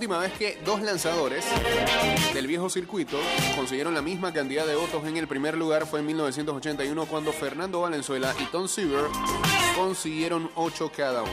Última 0.03 0.19
vez 0.19 0.33
que 0.33 0.59
dos 0.65 0.81
lanzadores 0.81 1.45
del 2.33 2.45
viejo 2.45 2.69
circuito 2.69 3.17
consiguieron 3.55 3.93
la 3.93 4.01
misma 4.01 4.33
cantidad 4.33 4.67
de 4.67 4.75
votos 4.75 5.05
en 5.05 5.15
el 5.15 5.29
primer 5.29 5.55
lugar 5.55 5.85
fue 5.85 6.01
en 6.01 6.07
1981 6.07 7.05
cuando 7.05 7.31
Fernando 7.31 7.79
Valenzuela 7.79 8.35
y 8.37 8.43
Tom 8.47 8.67
Seaver 8.67 9.05
consiguieron 9.77 10.51
8 10.55 10.91
cada 10.93 11.23
uno. 11.23 11.31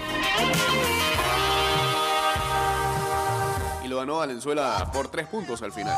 Y 3.85 3.89
lo 3.89 3.97
ganó 3.97 4.19
Valenzuela 4.19 4.89
por 4.93 5.09
3 5.09 5.27
puntos 5.27 5.61
al 5.62 5.73
final. 5.73 5.97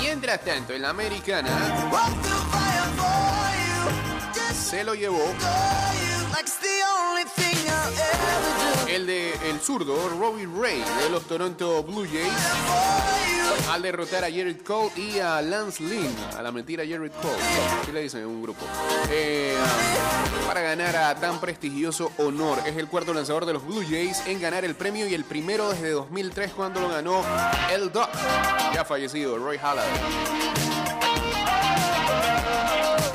Mientras 0.00 0.44
tanto, 0.44 0.74
en 0.74 0.82
la 0.82 0.90
americana 0.90 1.50
se 4.70 4.84
lo 4.84 4.94
llevó 4.94 5.24
el 8.90 9.06
de 9.06 9.32
el 9.48 9.60
zurdo 9.60 9.96
Robbie 10.08 10.46
Ray 10.46 10.82
de 11.02 11.10
los 11.10 11.24
Toronto 11.24 11.82
Blue 11.84 12.06
Jays 12.06 13.70
al 13.70 13.82
derrotar 13.82 14.24
a 14.24 14.30
Jared 14.30 14.62
Cole 14.62 14.90
y 14.96 15.18
a 15.20 15.40
Lance 15.42 15.82
Lynn 15.82 16.12
a 16.36 16.42
la 16.42 16.50
mentira 16.50 16.82
Jared 16.84 17.12
Cole 17.12 17.36
¿qué 17.86 17.92
le 17.92 18.02
dicen 18.02 18.22
en 18.22 18.26
un 18.26 18.42
grupo? 18.42 18.66
Eh, 19.10 19.56
para 20.46 20.60
ganar 20.62 20.96
a 20.96 21.14
tan 21.14 21.40
prestigioso 21.40 22.10
honor 22.18 22.58
es 22.66 22.76
el 22.76 22.88
cuarto 22.88 23.14
lanzador 23.14 23.46
de 23.46 23.52
los 23.52 23.64
Blue 23.64 23.84
Jays 23.88 24.26
en 24.26 24.40
ganar 24.40 24.64
el 24.64 24.74
premio 24.74 25.06
y 25.06 25.14
el 25.14 25.24
primero 25.24 25.70
desde 25.70 25.90
2003 25.90 26.52
cuando 26.52 26.80
lo 26.80 26.88
ganó 26.88 27.22
el 27.72 27.92
Doc 27.92 28.08
ya 28.74 28.84
fallecido 28.84 29.38
Roy 29.38 29.56
Halladay 29.56 30.99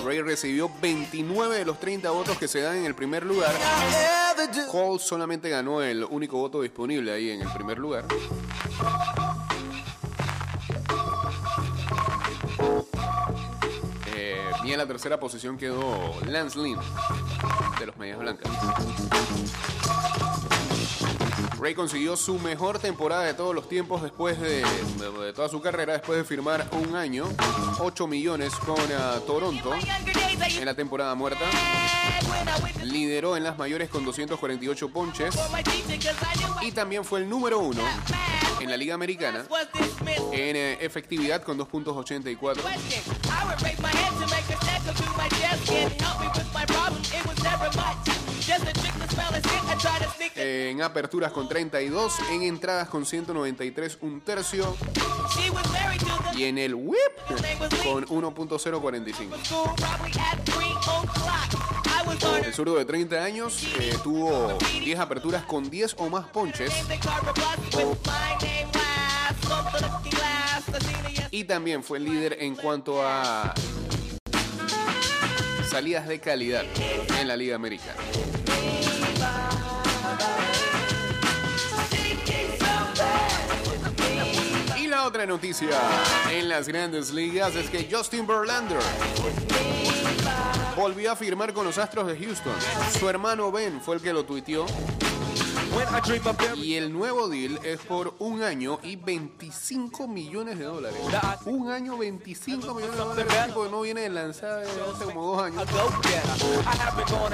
Ray 0.06 0.22
recibió 0.22 0.70
29 0.82 1.58
de 1.58 1.66
los 1.66 1.80
30 1.80 2.12
votos 2.12 2.38
que 2.38 2.48
se 2.48 2.62
dan 2.62 2.78
en 2.78 2.86
el 2.86 2.94
primer 2.94 3.26
lugar. 3.26 3.52
Cole 4.70 5.00
solamente 5.00 5.50
ganó 5.50 5.82
el 5.82 6.04
único 6.04 6.38
voto 6.38 6.62
disponible 6.62 7.12
ahí 7.12 7.32
en 7.32 7.42
el 7.42 7.52
primer 7.52 7.80
lugar. 7.80 8.06
Eh, 14.16 14.52
y 14.64 14.72
en 14.72 14.78
la 14.78 14.86
tercera 14.86 15.20
posición 15.20 15.58
quedó 15.58 16.14
Lance 16.28 16.60
Lynn 16.60 16.80
de 17.80 17.86
los 17.88 17.98
Medias 17.98 18.20
Blancas. 18.20 18.52
Ray 21.60 21.74
consiguió 21.74 22.18
su 22.18 22.38
mejor 22.40 22.80
temporada 22.80 23.24
de 23.24 23.34
todos 23.34 23.56
los 23.56 23.70
tiempos 23.70 24.02
después 24.02 24.40
de, 24.40 24.64
toda 25.34 25.48
su 25.48 25.62
carrera, 25.62 25.94
después 25.94 26.18
de 26.18 26.26
firmar 26.26 26.68
un 26.72 26.96
año, 26.96 27.28
8 27.80 28.08
millones 28.08 28.54
con 28.56 28.78
ah, 28.98 29.20
Toronto 29.26 29.72
en 29.74 30.66
la 30.66 30.74
temporada 30.74 31.16
muerta. 31.16 31.46
Lideró 32.84 33.38
en 33.38 33.44
las 33.44 33.58
mayores 33.58 33.90
con 33.90 34.04
248 34.06 34.90
ponches 34.90 35.36
y 36.62 36.72
también 36.72 37.06
fue 37.06 37.20
el 37.20 37.30
número 37.30 37.60
uno 37.60 37.82
en 38.60 38.70
la 38.70 38.78
Liga 38.78 38.94
Americana 38.94 39.46
en 40.32 40.56
eh, 40.56 40.78
efectividad 40.82 41.42
con 41.42 41.58
2.84. 41.58 42.58
En 50.66 50.82
aperturas 50.82 51.32
con 51.32 51.48
32, 51.48 52.20
en 52.32 52.42
entradas 52.42 52.90
con 52.90 53.06
193, 53.06 54.00
un 54.02 54.20
tercio. 54.22 54.76
Y 56.36 56.46
en 56.46 56.58
el 56.58 56.74
whip 56.74 56.98
con 57.84 58.04
1.045. 58.08 59.30
El 62.44 62.52
zurdo 62.52 62.78
de 62.78 62.86
30 62.86 63.24
años 63.24 63.64
eh, 63.80 63.96
tuvo 64.04 64.58
10 64.84 65.00
aperturas 65.00 65.46
con 65.46 65.70
10 65.70 65.98
o 66.00 66.10
más 66.10 66.26
ponches. 66.30 66.74
Y 71.30 71.44
también 71.44 71.84
fue 71.84 72.00
líder 72.00 72.38
en 72.40 72.56
cuanto 72.56 73.06
a 73.06 73.54
salidas 75.70 76.08
de 76.08 76.20
calidad 76.20 76.66
en 77.20 77.28
la 77.28 77.38
Liga 77.38 77.56
Americana. 77.56 78.02
Otra 85.06 85.28
noticia 85.28 85.70
en 86.32 86.50
las 86.50 86.68
grandes 86.68 87.14
ligas 87.14 87.56
es 87.56 87.70
que 87.70 87.88
Justin 87.92 88.26
Verlander 88.26 88.80
volvió 90.76 91.12
a 91.12 91.16
firmar 91.16 91.54
con 91.54 91.64
los 91.64 91.78
Astros 91.78 92.08
de 92.08 92.18
Houston. 92.18 92.56
Su 92.98 93.08
hermano 93.08 93.52
Ben 93.52 93.80
fue 93.82 93.98
el 93.98 94.02
que 94.02 94.12
lo 94.12 94.26
tuiteó. 94.26 94.66
Y 96.58 96.76
el 96.76 96.92
nuevo 96.94 97.28
deal 97.28 97.60
es 97.64 97.80
por 97.82 98.14
un 98.20 98.42
año 98.44 98.80
y 98.84 98.96
25 98.96 100.08
millones 100.08 100.58
de 100.58 100.66
dólares. 100.66 101.00
Un 101.46 101.70
año, 101.72 101.98
25 101.98 102.74
millones 102.74 102.96
de 102.96 103.04
dólares. 103.04 103.26
El 103.34 103.46
tipo 103.48 103.66
no 103.68 103.82
viene 103.82 104.02
de 104.02 104.10
lanzar 104.10 104.62
de 104.66 104.68
hace 104.68 105.04
como 105.06 105.26
dos 105.26 105.44
años. 105.44 105.66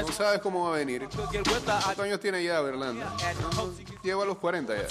No 0.07 0.13
sabes 0.13 0.41
cómo 0.41 0.69
va 0.69 0.75
a 0.75 0.79
venir. 0.79 1.07
¿Cuántos 1.11 1.99
años 1.99 2.19
tiene 2.19 2.43
ya 2.43 2.61
Verlander? 2.61 3.05
Lleva 4.03 4.23
a 4.23 4.25
los 4.25 4.37
40 4.37 4.73
ya. 4.75 4.87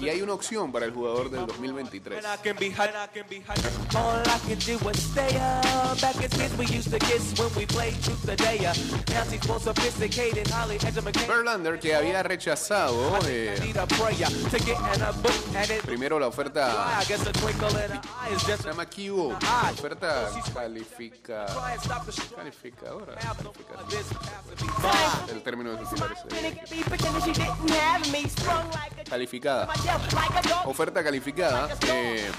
Y 0.00 0.08
hay 0.08 0.20
una 0.22 0.34
opción 0.34 0.70
para 0.72 0.84
el 0.86 0.92
jugador 0.92 1.30
del 1.30 1.46
2023. 1.46 2.22
Que 11.80 11.94
había 11.94 12.22
rechazado 12.24 13.18
eh, 13.28 13.72
primero 15.84 16.18
la 16.18 16.26
oferta 16.26 16.98
se 18.56 18.68
llama 18.68 18.86
Kiwo, 18.86 19.30
la 19.40 19.70
oferta 19.70 20.28
califica, 20.52 21.46
calificadora, 22.34 23.14
el 25.30 25.42
término 25.42 25.70
de 25.70 25.78
calificada. 29.08 29.68
Oferta 30.64 31.04
calificada. 31.04 31.68
eh, 31.86 32.30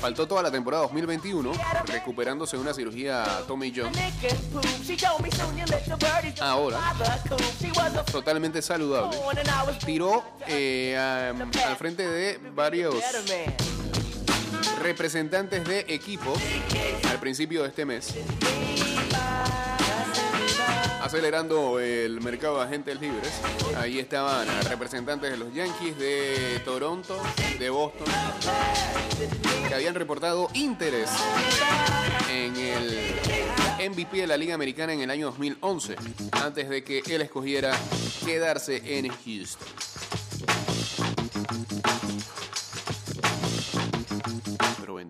faltó 0.00 0.26
toda 0.26 0.42
la 0.42 0.50
temporada 0.50 0.82
2021 0.82 1.52
recuperándose 1.86 2.56
de 2.56 2.62
una 2.62 2.74
cirugía 2.74 3.24
Tommy 3.46 3.72
John. 3.74 3.92
Ahora, 6.40 6.78
totalmente 8.10 8.62
saludable. 8.62 9.16
Tiró 9.84 10.24
eh, 10.46 10.96
al 10.96 11.76
frente 11.76 12.08
de 12.08 12.38
varios 12.54 12.94
representantes 14.80 15.64
de 15.64 15.80
equipo 15.88 16.34
al 17.10 17.18
principio 17.18 17.62
de 17.62 17.68
este 17.68 17.84
mes. 17.84 18.14
Acelerando 21.02 21.80
el 21.80 22.20
mercado 22.20 22.58
de 22.58 22.64
agentes 22.64 23.00
libres. 23.00 23.32
Ahí 23.78 23.98
estaban 23.98 24.46
representantes 24.64 25.30
de 25.30 25.36
los 25.38 25.54
Yankees 25.54 25.98
de 25.98 26.60
Toronto, 26.64 27.20
de 27.58 27.70
Boston, 27.70 28.06
que 29.68 29.74
habían 29.74 29.94
reportado 29.94 30.48
interés 30.54 31.08
en 32.30 32.56
el 32.56 33.07
MVP 33.88 34.18
de 34.18 34.26
la 34.26 34.36
Liga 34.36 34.54
Americana 34.54 34.92
en 34.92 35.00
el 35.00 35.10
año 35.10 35.26
2011, 35.26 35.96
antes 36.32 36.68
de 36.68 36.84
que 36.84 37.02
él 37.06 37.22
escogiera 37.22 37.74
quedarse 38.24 38.82
en 38.98 39.08
Houston. 39.08 40.07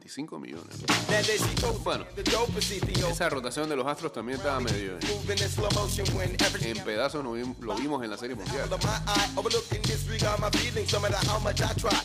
25 0.09 0.39
millones. 0.39 0.65
Bueno, 1.85 2.07
esa 3.11 3.29
rotación 3.29 3.69
de 3.69 3.77
los 3.77 3.87
Astros 3.87 4.11
también 4.11 4.39
estaba 4.39 4.59
medio 4.59 4.93
en, 6.63 6.85
pedazos, 6.85 7.23
lo 7.23 7.75
vimos 7.75 8.03
en 8.03 8.11
la 8.11 8.17
Serie 8.17 8.35
Mundial. 8.35 8.71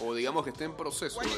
O 0.02 0.14
digamos 0.14 0.44
que 0.44 0.50
está 0.50 0.66
en 0.66 0.76
proceso 0.76 1.22
de, 1.22 1.30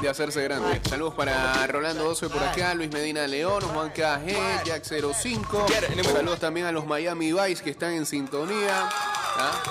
de 0.00 0.08
hacerse 0.08 0.42
grande. 0.42 0.80
Saludos 0.88 1.14
para 1.14 1.64
Rolando 1.68 2.02
12 2.04 2.28
por 2.30 2.42
acá, 2.42 2.74
Luis 2.74 2.90
Medina 2.90 3.28
León, 3.28 3.62
Juan 3.62 3.90
KG, 3.90 4.64
Jack 4.64 4.84
05. 4.84 5.66
Saludos 6.12 6.40
también 6.40 6.66
a 6.66 6.72
los 6.72 6.84
Miami 6.84 7.32
Vice 7.32 7.62
que 7.62 7.70
están 7.70 7.92
en 7.92 8.06
sintonía. 8.06 8.88
¿Ah? 9.36 9.62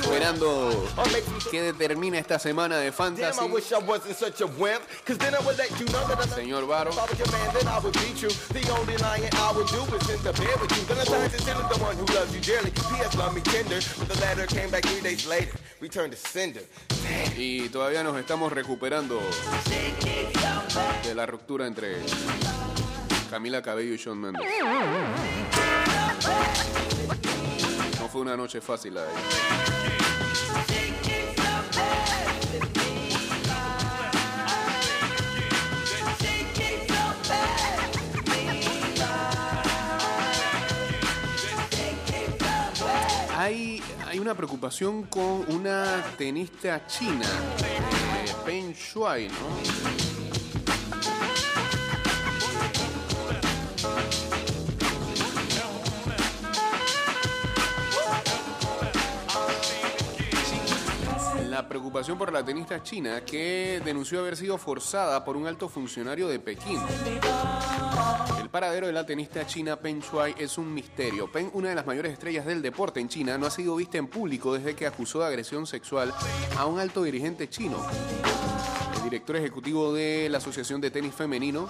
Esperando 0.00 0.88
que 1.50 1.62
determine 1.62 2.18
esta 2.18 2.38
semana 2.38 2.76
de 2.78 2.92
fantasy. 2.92 3.38
Señor 6.34 6.66
Varo. 6.66 6.90
Y 17.36 17.68
todavía 17.70 18.02
nos 18.02 18.16
estamos 18.18 18.52
recuperando 18.52 19.20
de 21.04 21.14
la 21.14 21.26
ruptura 21.26 21.66
entre 21.66 21.96
Camila 23.30 23.62
Cabello 23.62 23.94
y 23.94 23.98
Sean 23.98 24.18
Mendes. 24.18 24.42
Fue 28.10 28.22
una 28.22 28.36
noche 28.36 28.60
fácil 28.60 28.94
la. 28.94 29.04
Hay, 43.36 43.80
hay 44.06 44.18
una 44.18 44.34
preocupación 44.34 45.04
con 45.04 45.44
una 45.46 46.02
tenista 46.18 46.84
china, 46.88 47.26
eh, 47.64 48.34
Peng 48.44 48.72
Shuai, 48.74 49.28
¿no? 49.28 49.99
Preocupación 61.70 62.18
por 62.18 62.32
la 62.32 62.44
tenista 62.44 62.82
china 62.82 63.24
que 63.24 63.80
denunció 63.84 64.18
haber 64.18 64.36
sido 64.36 64.58
forzada 64.58 65.24
por 65.24 65.36
un 65.36 65.46
alto 65.46 65.68
funcionario 65.68 66.26
de 66.26 66.40
Pekín. 66.40 66.80
El 68.40 68.50
paradero 68.50 68.88
de 68.88 68.92
la 68.92 69.06
tenista 69.06 69.46
china 69.46 69.76
Peng 69.76 70.00
Shuai 70.00 70.34
es 70.36 70.58
un 70.58 70.74
misterio. 70.74 71.30
Peng, 71.30 71.48
una 71.52 71.68
de 71.68 71.76
las 71.76 71.86
mayores 71.86 72.12
estrellas 72.12 72.44
del 72.44 72.60
deporte 72.60 72.98
en 72.98 73.08
China, 73.08 73.38
no 73.38 73.46
ha 73.46 73.50
sido 73.50 73.76
vista 73.76 73.98
en 73.98 74.08
público 74.08 74.52
desde 74.52 74.74
que 74.74 74.84
acusó 74.84 75.20
de 75.20 75.26
agresión 75.26 75.64
sexual 75.64 76.12
a 76.58 76.66
un 76.66 76.80
alto 76.80 77.04
dirigente 77.04 77.48
chino. 77.48 77.78
Director 79.10 79.34
ejecutivo 79.34 79.92
de 79.92 80.28
la 80.30 80.38
Asociación 80.38 80.80
de 80.80 80.92
Tenis 80.92 81.12
Femenino 81.12 81.68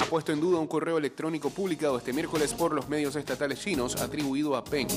ha 0.00 0.04
puesto 0.06 0.32
en 0.32 0.40
duda 0.40 0.58
un 0.58 0.66
correo 0.66 0.96
electrónico 0.96 1.50
publicado 1.50 1.98
este 1.98 2.14
miércoles 2.14 2.54
por 2.54 2.72
los 2.72 2.88
medios 2.88 3.14
estatales 3.14 3.60
chinos 3.60 4.00
atribuido 4.00 4.56
a 4.56 4.64
Peng. 4.64 4.88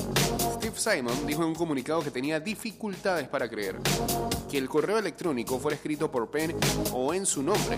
Steve 0.54 0.72
Simon 0.74 1.26
dijo 1.26 1.42
en 1.42 1.48
un 1.48 1.54
comunicado 1.54 2.02
que 2.02 2.10
tenía 2.10 2.40
dificultades 2.40 3.28
para 3.28 3.46
creer 3.50 3.76
que 4.50 4.56
el 4.56 4.70
correo 4.70 4.96
electrónico 4.96 5.58
fuera 5.58 5.76
escrito 5.76 6.10
por 6.10 6.30
Penn 6.30 6.56
o 6.94 7.12
en 7.12 7.26
su 7.26 7.42
nombre. 7.42 7.76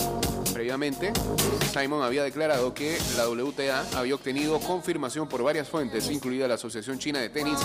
Previamente, 0.52 1.12
Simon 1.72 2.02
había 2.02 2.22
declarado 2.22 2.74
que 2.74 2.98
la 3.16 3.28
WTA 3.28 3.84
había 3.96 4.14
obtenido 4.14 4.58
confirmación 4.61 5.28
por 5.28 5.42
varias 5.42 5.68
fuentes, 5.68 6.11
incluida 6.11 6.48
la 6.48 6.54
Asociación 6.54 6.98
China 6.98 7.20
de 7.20 7.28
Tenis, 7.28 7.58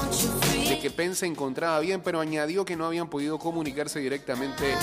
de 0.67 0.79
que 0.79 0.91
Penn 0.91 1.15
se 1.15 1.25
encontraba 1.25 1.79
bien, 1.79 2.01
pero 2.01 2.19
añadió 2.19 2.65
que 2.65 2.75
no 2.75 2.85
habían 2.85 3.09
podido 3.09 3.39
comunicarse 3.39 3.99
directamente 3.99 4.75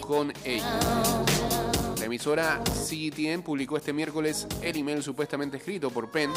con 0.00 0.32
ella. 0.44 0.78
La 1.98 2.06
emisora 2.06 2.60
CGTN 2.64 3.42
publicó 3.42 3.76
este 3.76 3.92
miércoles 3.92 4.46
el 4.60 4.76
email 4.76 5.02
supuestamente 5.02 5.56
escrito 5.58 5.90
por 5.90 6.10
Penn 6.10 6.32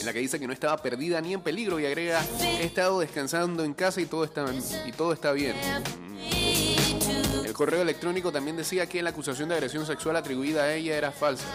en 0.00 0.06
la 0.06 0.12
que 0.12 0.18
dice 0.18 0.38
que 0.38 0.46
no 0.46 0.52
estaba 0.52 0.76
perdida 0.78 1.20
ni 1.20 1.34
en 1.34 1.40
peligro 1.40 1.78
y 1.78 1.86
agrega, 1.86 2.24
he 2.40 2.64
estado 2.64 3.00
descansando 3.00 3.64
en 3.64 3.74
casa 3.74 4.00
y 4.00 4.06
todo 4.06 4.24
está, 4.24 4.46
y 4.86 4.92
todo 4.92 5.12
está 5.12 5.32
bien. 5.32 5.54
El 7.50 7.56
correo 7.56 7.82
electrónico 7.82 8.30
también 8.30 8.56
decía 8.56 8.86
que 8.86 9.02
la 9.02 9.10
acusación 9.10 9.48
de 9.48 9.56
agresión 9.56 9.84
sexual 9.84 10.14
atribuida 10.14 10.62
a 10.62 10.72
ella 10.72 10.96
era 10.96 11.10
falsa. 11.10 11.46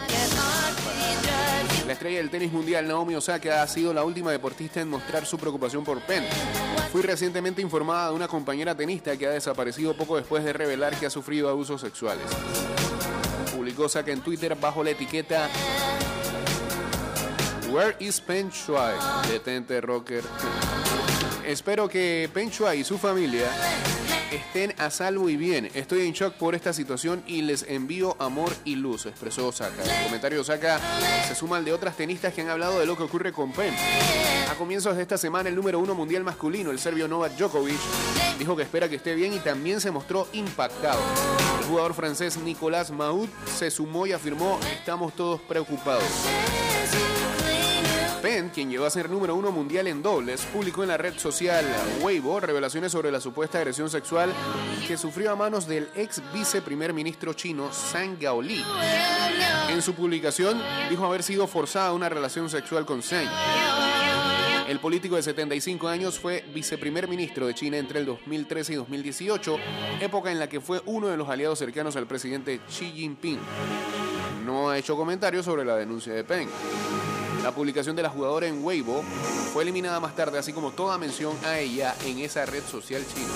La 1.86 1.94
estrella 1.94 2.18
del 2.18 2.28
tenis 2.28 2.52
mundial 2.52 2.86
Naomi 2.86 3.14
Osaka 3.14 3.62
ha 3.62 3.66
sido 3.66 3.94
la 3.94 4.04
última 4.04 4.30
deportista 4.30 4.82
en 4.82 4.90
mostrar 4.90 5.24
su 5.24 5.38
preocupación 5.38 5.84
por 5.84 6.02
Penn. 6.02 6.22
Fui 6.92 7.00
recientemente 7.00 7.62
informada 7.62 8.10
de 8.10 8.14
una 8.14 8.28
compañera 8.28 8.74
tenista 8.74 9.16
que 9.16 9.26
ha 9.26 9.30
desaparecido 9.30 9.96
poco 9.96 10.18
después 10.18 10.44
de 10.44 10.52
revelar 10.52 10.94
que 11.00 11.06
ha 11.06 11.10
sufrido 11.10 11.48
abusos 11.48 11.80
sexuales. 11.80 12.26
Publicó 13.56 13.84
Osaka 13.84 14.12
en 14.12 14.20
Twitter 14.20 14.54
bajo 14.54 14.84
la 14.84 14.90
etiqueta 14.90 15.48
Where 17.70 17.96
is 18.00 18.20
Pen 18.20 18.50
Shuai? 18.50 18.96
Detente, 19.30 19.80
rocker. 19.80 20.24
Espero 21.46 21.88
que 21.88 22.28
Pen 22.34 22.50
Shuai 22.50 22.80
y 22.80 22.84
su 22.84 22.98
familia 22.98 23.48
estén 24.30 24.74
a 24.78 24.90
salvo 24.90 25.28
y 25.28 25.36
bien. 25.36 25.70
Estoy 25.74 26.06
en 26.06 26.12
shock 26.12 26.34
por 26.34 26.54
esta 26.54 26.72
situación 26.72 27.22
y 27.26 27.42
les 27.42 27.64
envío 27.68 28.16
amor 28.20 28.52
y 28.64 28.76
luz, 28.76 29.06
expresó 29.06 29.48
Osaka. 29.48 29.82
El 29.82 30.04
comentario 30.04 30.38
de 30.38 30.42
Osaka 30.42 30.80
se 31.26 31.34
suma 31.34 31.58
al 31.58 31.64
de 31.64 31.72
otras 31.72 31.96
tenistas 31.96 32.32
que 32.34 32.42
han 32.42 32.50
hablado 32.50 32.80
de 32.80 32.86
lo 32.86 32.96
que 32.96 33.04
ocurre 33.04 33.32
con 33.32 33.52
Penn. 33.52 33.74
A 34.50 34.54
comienzos 34.54 34.96
de 34.96 35.02
esta 35.02 35.18
semana, 35.18 35.48
el 35.48 35.54
número 35.54 35.78
uno 35.78 35.94
mundial 35.94 36.24
masculino, 36.24 36.70
el 36.70 36.78
serbio 36.78 37.08
Novak 37.08 37.36
Djokovic, 37.36 37.80
dijo 38.38 38.56
que 38.56 38.62
espera 38.62 38.88
que 38.88 38.96
esté 38.96 39.14
bien 39.14 39.32
y 39.32 39.38
también 39.38 39.80
se 39.80 39.90
mostró 39.90 40.28
impactado. 40.32 41.00
El 41.60 41.66
jugador 41.66 41.94
francés 41.94 42.36
Nicolas 42.38 42.90
Mahut 42.90 43.30
se 43.46 43.70
sumó 43.70 44.06
y 44.06 44.12
afirmó, 44.12 44.58
estamos 44.78 45.14
todos 45.14 45.40
preocupados. 45.42 46.04
Penn, 48.26 48.48
quien 48.48 48.68
llegó 48.68 48.84
a 48.86 48.90
ser 48.90 49.08
número 49.08 49.36
uno 49.36 49.52
mundial 49.52 49.86
en 49.86 50.02
dobles, 50.02 50.44
publicó 50.52 50.82
en 50.82 50.88
la 50.88 50.96
red 50.96 51.16
social 51.16 51.64
Weibo 52.02 52.40
revelaciones 52.40 52.90
sobre 52.90 53.12
la 53.12 53.20
supuesta 53.20 53.58
agresión 53.58 53.88
sexual 53.88 54.32
que 54.88 54.96
sufrió 54.96 55.30
a 55.30 55.36
manos 55.36 55.68
del 55.68 55.88
ex 55.94 56.20
viceprimer 56.34 56.92
ministro 56.92 57.34
chino 57.34 57.70
Zhang 57.72 58.18
Gaoli. 58.18 58.64
En 59.68 59.80
su 59.80 59.94
publicación 59.94 60.60
dijo 60.90 61.06
haber 61.06 61.22
sido 61.22 61.46
forzada 61.46 61.92
una 61.92 62.08
relación 62.08 62.50
sexual 62.50 62.84
con 62.84 63.00
Zhang. 63.00 63.28
El 64.68 64.80
político 64.80 65.14
de 65.14 65.22
75 65.22 65.86
años 65.86 66.18
fue 66.18 66.44
viceprimer 66.52 67.06
ministro 67.06 67.46
de 67.46 67.54
China 67.54 67.76
entre 67.76 68.00
el 68.00 68.06
2013 68.06 68.72
y 68.72 68.76
2018, 68.76 69.56
época 70.00 70.32
en 70.32 70.40
la 70.40 70.48
que 70.48 70.60
fue 70.60 70.82
uno 70.86 71.06
de 71.06 71.16
los 71.16 71.28
aliados 71.28 71.60
cercanos 71.60 71.94
al 71.94 72.08
presidente 72.08 72.58
Xi 72.68 72.90
Jinping. 72.90 73.38
No 74.44 74.70
ha 74.70 74.78
hecho 74.78 74.96
comentarios 74.96 75.44
sobre 75.44 75.64
la 75.64 75.76
denuncia 75.76 76.12
de 76.12 76.24
Peng. 76.24 76.48
La 77.46 77.52
publicación 77.52 77.94
de 77.94 78.02
la 78.02 78.10
jugadora 78.10 78.48
en 78.48 78.64
Weibo 78.64 79.04
fue 79.52 79.62
eliminada 79.62 80.00
más 80.00 80.16
tarde, 80.16 80.36
así 80.36 80.52
como 80.52 80.72
toda 80.72 80.98
mención 80.98 81.32
a 81.44 81.60
ella 81.60 81.94
en 82.04 82.18
esa 82.18 82.44
red 82.44 82.64
social 82.64 83.04
china. 83.06 83.28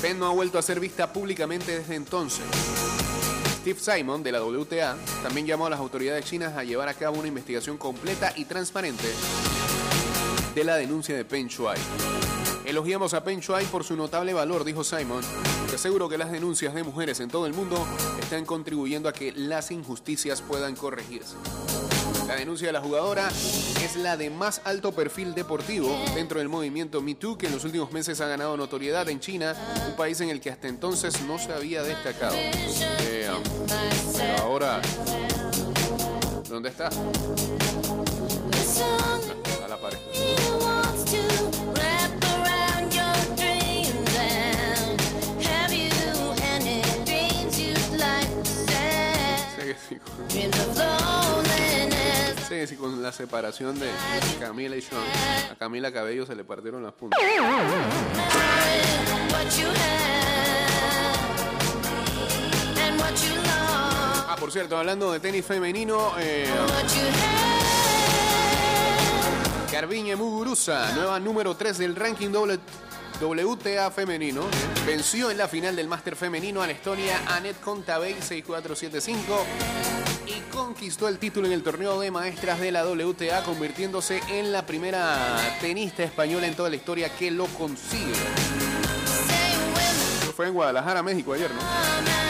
Penn 0.00 0.18
no 0.18 0.24
ha 0.24 0.30
vuelto 0.30 0.58
a 0.58 0.62
ser 0.62 0.80
vista 0.80 1.12
públicamente 1.12 1.80
desde 1.80 1.96
entonces. 1.96 2.46
Steve 3.60 3.78
Simon 3.78 4.22
de 4.22 4.32
la 4.32 4.42
WTA 4.42 4.96
también 5.22 5.46
llamó 5.46 5.66
a 5.66 5.70
las 5.70 5.80
autoridades 5.80 6.24
chinas 6.24 6.56
a 6.56 6.64
llevar 6.64 6.88
a 6.88 6.94
cabo 6.94 7.18
una 7.18 7.28
investigación 7.28 7.76
completa 7.76 8.32
y 8.36 8.46
transparente 8.46 9.12
de 10.54 10.64
la 10.64 10.76
denuncia 10.76 11.14
de 11.14 11.26
Peng 11.26 11.48
Shuai. 11.48 11.76
Elogiamos 12.68 13.14
a 13.14 13.24
Peng 13.24 13.40
Shuai 13.40 13.64
por 13.64 13.82
su 13.82 13.96
notable 13.96 14.34
valor, 14.34 14.62
dijo 14.62 14.84
Simon. 14.84 15.22
Te 15.70 15.76
aseguro 15.76 16.06
que 16.06 16.18
las 16.18 16.30
denuncias 16.30 16.74
de 16.74 16.82
mujeres 16.82 17.18
en 17.20 17.30
todo 17.30 17.46
el 17.46 17.54
mundo 17.54 17.82
están 18.20 18.44
contribuyendo 18.44 19.08
a 19.08 19.14
que 19.14 19.32
las 19.32 19.70
injusticias 19.70 20.42
puedan 20.42 20.76
corregirse. 20.76 21.34
La 22.26 22.34
denuncia 22.34 22.66
de 22.66 22.74
la 22.74 22.82
jugadora 22.82 23.28
es 23.28 23.96
la 23.96 24.18
de 24.18 24.28
más 24.28 24.60
alto 24.66 24.92
perfil 24.92 25.34
deportivo 25.34 25.88
dentro 26.14 26.40
del 26.40 26.50
movimiento 26.50 27.00
Me 27.00 27.14
Too, 27.14 27.38
que 27.38 27.46
en 27.46 27.52
los 27.52 27.64
últimos 27.64 27.90
meses 27.90 28.20
ha 28.20 28.26
ganado 28.26 28.54
notoriedad 28.58 29.08
en 29.08 29.18
China, 29.18 29.56
un 29.88 29.96
país 29.96 30.20
en 30.20 30.28
el 30.28 30.38
que 30.38 30.50
hasta 30.50 30.68
entonces 30.68 31.22
no 31.22 31.38
se 31.38 31.54
había 31.54 31.82
destacado. 31.82 32.36
Eh, 32.36 33.30
pero 34.14 34.42
ahora, 34.42 34.82
¿dónde 36.50 36.68
está? 36.68 36.90
A 39.64 39.68
la 39.68 39.78
pared. 39.78 39.98
Sí, 49.60 49.74
sí, 49.88 49.96
con- 49.96 50.28
Sí, 52.48 52.66
sí, 52.66 52.76
con 52.76 53.02
la 53.02 53.12
separación 53.12 53.78
de 53.78 53.90
Camila 54.40 54.76
y 54.76 54.80
Sean. 54.82 55.02
A 55.52 55.54
Camila 55.56 55.92
Cabello 55.92 56.24
se 56.26 56.34
le 56.34 56.44
partieron 56.44 56.82
las 56.82 56.94
puntas. 56.94 57.20
Ah, 64.30 64.36
por 64.38 64.52
cierto, 64.52 64.76
hablando 64.76 65.12
de 65.12 65.20
tenis 65.20 65.44
femenino, 65.44 66.12
eh, 66.18 66.46
Garbiñe 69.72 70.16
Muguruza, 70.16 70.92
nueva 70.94 71.20
número 71.20 71.54
3 71.54 71.78
del 71.78 71.94
ranking 71.96 72.30
doble- 72.30 72.58
WTA 73.20 73.90
femenino, 73.90 74.42
venció 74.86 75.30
en 75.30 75.38
la 75.38 75.48
final 75.48 75.74
del 75.74 75.88
máster 75.88 76.14
femenino 76.14 76.62
a 76.62 76.66
la 76.66 76.72
Estonia 76.72 77.20
Anet 77.26 77.60
Kontabey 77.60 78.14
6-4-7-5 78.14 79.16
y 80.26 80.40
conquistó 80.52 81.08
el 81.08 81.18
título 81.18 81.48
en 81.48 81.52
el 81.52 81.64
torneo 81.64 81.98
de 81.98 82.12
maestras 82.12 82.60
de 82.60 82.70
la 82.70 82.86
WTA, 82.86 83.42
convirtiéndose 83.42 84.20
en 84.28 84.52
la 84.52 84.66
primera 84.66 85.36
tenista 85.60 86.04
española 86.04 86.46
en 86.46 86.54
toda 86.54 86.70
la 86.70 86.76
historia 86.76 87.08
que 87.08 87.32
lo 87.32 87.46
consigue. 87.46 88.14
Fue 90.36 90.46
en 90.46 90.54
Guadalajara, 90.54 91.02
México 91.02 91.32
ayer, 91.32 91.50
¿no? 91.50 92.27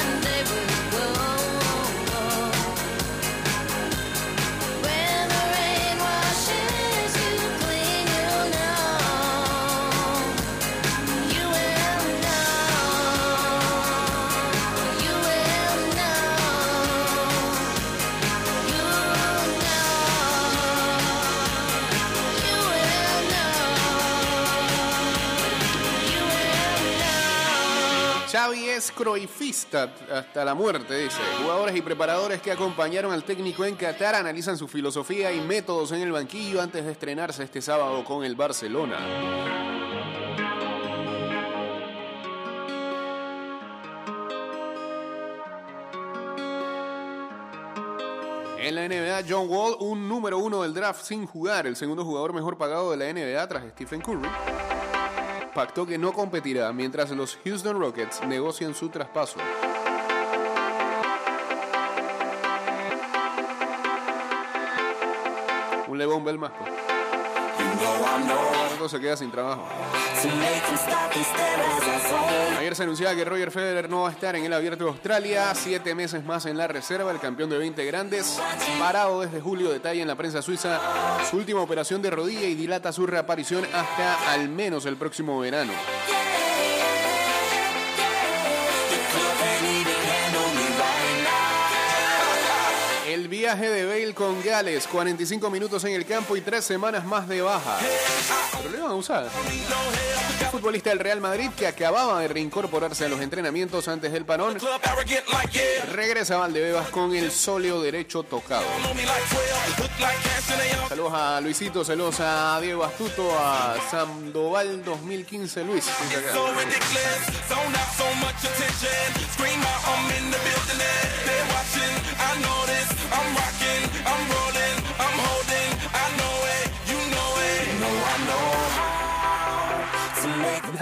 Croifista 28.98 29.94
hasta 30.12 30.44
la 30.44 30.54
muerte, 30.54 30.98
dice. 30.98 31.20
Jugadores 31.40 31.76
y 31.76 31.82
preparadores 31.82 32.42
que 32.42 32.50
acompañaron 32.50 33.12
al 33.12 33.22
técnico 33.22 33.64
en 33.64 33.76
Qatar 33.76 34.16
analizan 34.16 34.58
su 34.58 34.66
filosofía 34.66 35.30
y 35.30 35.40
métodos 35.40 35.92
en 35.92 36.02
el 36.02 36.10
banquillo 36.10 36.60
antes 36.60 36.84
de 36.84 36.90
estrenarse 36.90 37.44
este 37.44 37.62
sábado 37.62 38.02
con 38.04 38.24
el 38.24 38.34
Barcelona. 38.34 38.96
En 48.58 48.74
la 48.74 48.88
NBA, 48.88 49.22
John 49.28 49.48
Wall, 49.48 49.76
un 49.78 50.08
número 50.08 50.38
uno 50.38 50.62
del 50.62 50.74
draft 50.74 51.04
sin 51.04 51.24
jugar, 51.24 51.68
el 51.68 51.76
segundo 51.76 52.04
jugador 52.04 52.32
mejor 52.32 52.58
pagado 52.58 52.90
de 52.90 52.96
la 52.96 53.12
NBA 53.12 53.46
tras 53.46 53.64
Stephen 53.70 54.00
Curry, 54.00 54.28
pactó 55.58 55.84
que 55.84 55.98
no 55.98 56.12
competirá 56.12 56.72
mientras 56.72 57.10
los 57.10 57.36
Houston 57.44 57.80
Rockets 57.80 58.24
negocian 58.28 58.76
su 58.76 58.90
traspaso. 58.90 59.40
Un 65.88 65.98
Lebron 65.98 66.24
Bell 66.24 66.38
se 68.88 69.00
queda 69.00 69.16
sin 69.16 69.30
trabajo. 69.30 69.66
Ayer 72.58 72.74
se 72.74 72.82
anunciaba 72.82 73.14
que 73.14 73.24
Roger 73.24 73.50
Federer 73.50 73.90
no 73.90 74.02
va 74.02 74.08
a 74.08 74.12
estar 74.12 74.34
en 74.34 74.44
el 74.44 74.52
Abierto 74.52 74.84
de 74.84 74.90
Australia. 74.90 75.54
Siete 75.54 75.94
meses 75.94 76.24
más 76.24 76.46
en 76.46 76.56
la 76.56 76.66
reserva. 76.66 77.10
El 77.10 77.20
campeón 77.20 77.50
de 77.50 77.58
20 77.58 77.84
grandes, 77.84 78.40
parado 78.78 79.20
desde 79.20 79.40
julio, 79.40 79.70
detalla 79.70 80.00
en 80.00 80.08
la 80.08 80.16
prensa 80.16 80.42
suiza 80.42 80.80
su 81.28 81.36
última 81.36 81.60
operación 81.60 82.00
de 82.02 82.10
rodilla 82.10 82.46
y 82.46 82.54
dilata 82.54 82.92
su 82.92 83.06
reaparición 83.06 83.64
hasta 83.72 84.32
al 84.32 84.48
menos 84.48 84.86
el 84.86 84.96
próximo 84.96 85.38
verano. 85.40 85.72
Viaje 93.28 93.68
de 93.68 93.84
Bale 93.84 94.14
con 94.14 94.42
Gales, 94.42 94.86
45 94.86 95.50
minutos 95.50 95.84
en 95.84 95.92
el 95.92 96.06
campo 96.06 96.36
y 96.36 96.40
tres 96.40 96.64
semanas 96.64 97.04
más 97.04 97.28
de 97.28 97.42
baja. 97.42 97.78
Pero 98.56 98.70
lo 98.70 98.78
iban 98.78 98.90
a 98.90 98.94
usar. 98.94 99.28
Futbolista 100.50 100.90
del 100.90 100.98
Real 100.98 101.20
Madrid 101.20 101.50
que 101.56 101.66
acababa 101.66 102.20
de 102.20 102.28
reincorporarse 102.28 103.04
a 103.04 103.08
los 103.08 103.20
entrenamientos 103.20 103.86
antes 103.86 104.12
del 104.12 104.24
parón, 104.24 104.56
regresa 105.92 106.38
Valdebebas 106.38 106.88
con 106.88 107.14
el 107.14 107.30
sóleo 107.30 107.82
derecho 107.82 108.22
tocado. 108.22 108.64
Saludos 110.88 111.12
a 111.12 111.40
Luisito, 111.42 111.84
saludos 111.84 112.20
a 112.20 112.58
Diego 112.62 112.82
Astuto, 112.82 113.30
a 113.38 113.76
Sandoval 113.90 114.82
2015 114.82 115.64
Luis. 115.64 115.84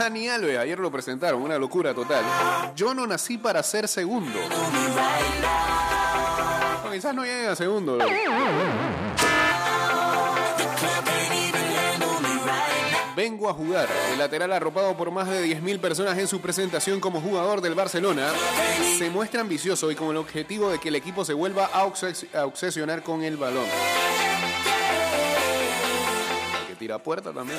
Dani 0.07 0.29
Alves, 0.29 0.57
ayer 0.57 0.79
lo 0.79 0.89
presentaron, 0.89 1.43
una 1.43 1.59
locura 1.59 1.93
total. 1.93 2.23
Yo 2.77 2.95
no 2.95 3.09
nací 3.09 3.39
para 3.39 3.61
ser 3.65 3.89
segundo. 3.89 4.39
Quizás 6.93 7.13
no 7.13 7.25
llegue 7.25 7.49
a 7.49 7.57
segundo. 7.57 7.99
Vengo 13.17 13.49
a 13.49 13.55
jugar. 13.55 13.89
El 14.13 14.19
lateral 14.19 14.53
arropado 14.53 14.97
por 14.97 15.11
más 15.11 15.29
de 15.29 15.45
10.000 15.47 15.81
personas 15.81 16.19
en 16.19 16.29
su 16.29 16.41
presentación 16.41 17.01
como 17.01 17.21
jugador 17.21 17.61
del 17.63 17.75
Barcelona 17.75 18.31
se 18.99 19.09
muestra 19.11 19.41
ambicioso 19.41 19.91
y 19.91 19.95
con 19.97 20.11
el 20.11 20.19
objetivo 20.19 20.71
de 20.71 20.79
que 20.79 20.89
el 20.91 20.95
equipo 20.97 21.25
se 21.25 21.33
vuelva 21.33 21.67
a, 21.73 21.85
obses- 21.85 22.33
a 22.35 22.45
obsesionar 22.45 23.03
con 23.03 23.23
el 23.25 23.37
balón. 23.39 23.65
Que 26.69 26.75
tira 26.77 26.99
puerta 26.99 27.33
también. 27.33 27.59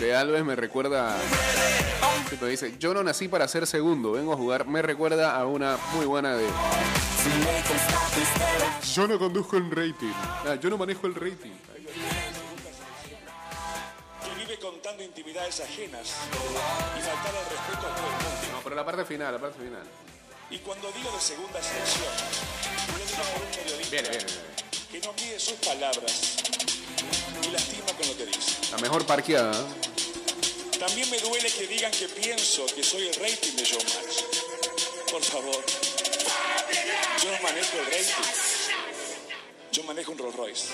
De 0.00 0.16
Alves 0.16 0.42
me 0.44 0.56
recuerda. 0.56 1.14
Tipo, 2.30 2.46
dice: 2.46 2.74
Yo 2.78 2.94
no 2.94 3.02
nací 3.02 3.28
para 3.28 3.46
ser 3.46 3.66
segundo, 3.66 4.12
vengo 4.12 4.32
a 4.32 4.36
jugar. 4.36 4.66
Me 4.66 4.80
recuerda 4.80 5.36
a 5.36 5.44
una 5.46 5.76
muy 5.92 6.06
buena 6.06 6.34
de. 6.34 6.46
Yo 8.94 9.06
no 9.06 9.18
conduzco 9.18 9.58
el 9.58 9.70
rating. 9.70 10.12
Ah, 10.46 10.54
yo 10.60 10.70
no 10.70 10.78
manejo 10.78 11.06
el 11.06 11.14
rating. 11.14 11.52
que 14.24 14.34
vive 14.38 14.58
contando 14.58 15.02
intimidades 15.02 15.60
ajenas 15.60 16.14
y 16.98 17.02
faltar 17.02 17.34
al 17.36 17.44
respeto 17.44 17.86
a 17.86 17.94
todo 17.94 18.06
el 18.06 18.12
mundo. 18.12 18.52
No, 18.52 18.60
pero 18.64 18.76
la 18.76 18.84
parte 18.86 19.04
final, 19.04 19.34
la 19.34 19.38
parte 19.38 19.58
final. 19.58 19.82
Y 20.50 20.58
cuando 20.58 20.90
digo 20.92 21.12
de 21.12 21.20
segunda 21.20 21.62
selección, 21.62 22.08
lo 22.88 22.98
digo 23.04 23.22
por 23.34 23.42
un 23.42 23.50
periodista 23.50 24.40
que 24.90 25.00
no 25.00 25.12
mide 25.12 25.38
sus 25.38 25.54
palabras, 25.54 26.36
y 27.42 27.50
lastima 27.52 27.86
con 27.96 28.08
lo 28.08 28.16
que 28.16 28.26
dice. 28.26 28.72
La 28.72 28.78
mejor 28.78 29.06
parqueada. 29.06 29.52
¿eh? 29.52 29.89
También 30.80 31.10
me 31.10 31.18
duele 31.18 31.50
que 31.50 31.66
digan 31.66 31.92
que 31.92 32.08
pienso 32.08 32.64
que 32.74 32.82
soy 32.82 33.06
el 33.08 33.14
rating 33.16 33.54
de 33.54 33.64
Showmatch. 33.64 34.24
Por 35.12 35.22
favor. 35.22 35.62
Yo 37.22 37.30
no 37.30 37.42
manejo 37.42 37.76
el 37.76 37.84
rating. 37.84 38.30
Yo 39.72 39.82
manejo 39.82 40.12
un 40.12 40.18
Rolls 40.18 40.36
Royce. 40.36 40.68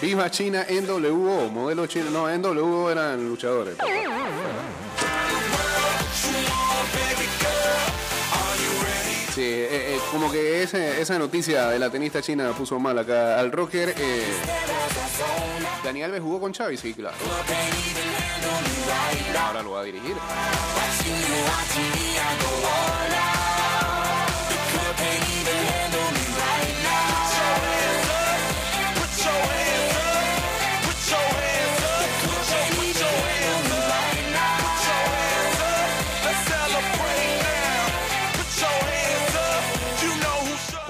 Viva 0.00 0.30
China 0.30 0.66
NWO, 0.70 1.50
modelo 1.50 1.86
chino. 1.86 2.10
No, 2.10 2.28
NWO 2.38 2.90
eran 2.90 3.28
luchadores. 3.28 3.76
Sí, 9.34 9.44
eh, 9.44 9.68
eh, 9.70 9.98
como 10.10 10.32
que 10.32 10.62
esa 10.64 11.18
noticia 11.18 11.68
de 11.68 11.78
la 11.78 11.90
tenista 11.90 12.20
china 12.20 12.50
puso 12.58 12.78
mal 12.80 12.98
acá 12.98 13.38
al 13.38 13.52
rocker. 13.52 13.94
eh, 13.96 14.24
Dani 15.84 16.02
Alves 16.02 16.20
jugó 16.20 16.40
con 16.40 16.52
Xavi, 16.52 16.76
sí, 16.76 16.92
claro. 16.94 17.16
Ahora 19.46 19.62
lo 19.62 19.70
va 19.72 19.80
a 19.80 19.84
dirigir. 19.84 20.16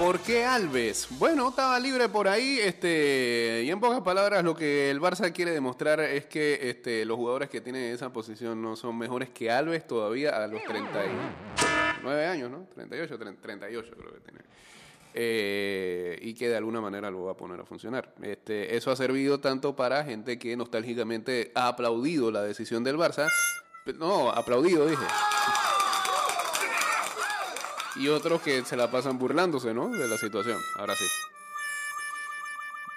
¿Por 0.09 0.21
qué 0.21 0.43
Alves? 0.43 1.07
Bueno, 1.19 1.49
estaba 1.49 1.79
libre 1.79 2.09
por 2.09 2.27
ahí, 2.27 2.57
este, 2.59 3.61
y 3.63 3.69
en 3.69 3.79
pocas 3.79 4.01
palabras 4.01 4.43
lo 4.43 4.55
que 4.55 4.89
el 4.89 4.99
Barça 4.99 5.31
quiere 5.31 5.51
demostrar 5.51 5.99
es 5.99 6.25
que 6.25 6.67
este, 6.67 7.05
los 7.05 7.15
jugadores 7.15 7.47
que 7.47 7.61
tienen 7.61 7.93
esa 7.93 8.11
posición 8.11 8.59
no 8.59 8.75
son 8.75 8.97
mejores 8.97 9.29
que 9.29 9.51
Alves 9.51 9.85
todavía 9.85 10.31
a 10.31 10.47
los 10.47 10.63
39 10.63 12.25
años, 12.25 12.49
¿no? 12.49 12.65
38, 12.73 13.19
30, 13.19 13.39
38 13.39 13.91
creo 13.95 14.13
que 14.15 14.19
tiene. 14.21 14.39
Eh, 15.13 16.17
y 16.23 16.33
que 16.33 16.49
de 16.49 16.57
alguna 16.57 16.81
manera 16.81 17.11
lo 17.11 17.25
va 17.25 17.33
a 17.33 17.37
poner 17.37 17.59
a 17.59 17.65
funcionar. 17.65 18.11
Este, 18.23 18.75
eso 18.75 18.89
ha 18.89 18.95
servido 18.95 19.39
tanto 19.39 19.75
para 19.75 20.03
gente 20.05 20.39
que 20.39 20.57
nostálgicamente 20.57 21.51
ha 21.53 21.67
aplaudido 21.67 22.31
la 22.31 22.41
decisión 22.41 22.83
del 22.83 22.97
Barça. 22.97 23.27
No, 23.99 24.31
aplaudido, 24.31 24.87
dije 24.87 25.05
y 27.99 28.07
otros 28.07 28.41
que 28.41 28.63
se 28.63 28.75
la 28.77 28.89
pasan 28.89 29.19
burlándose, 29.19 29.73
¿no? 29.73 29.89
De 29.89 30.07
la 30.07 30.17
situación. 30.17 30.57
Ahora 30.77 30.95
sí. 30.95 31.05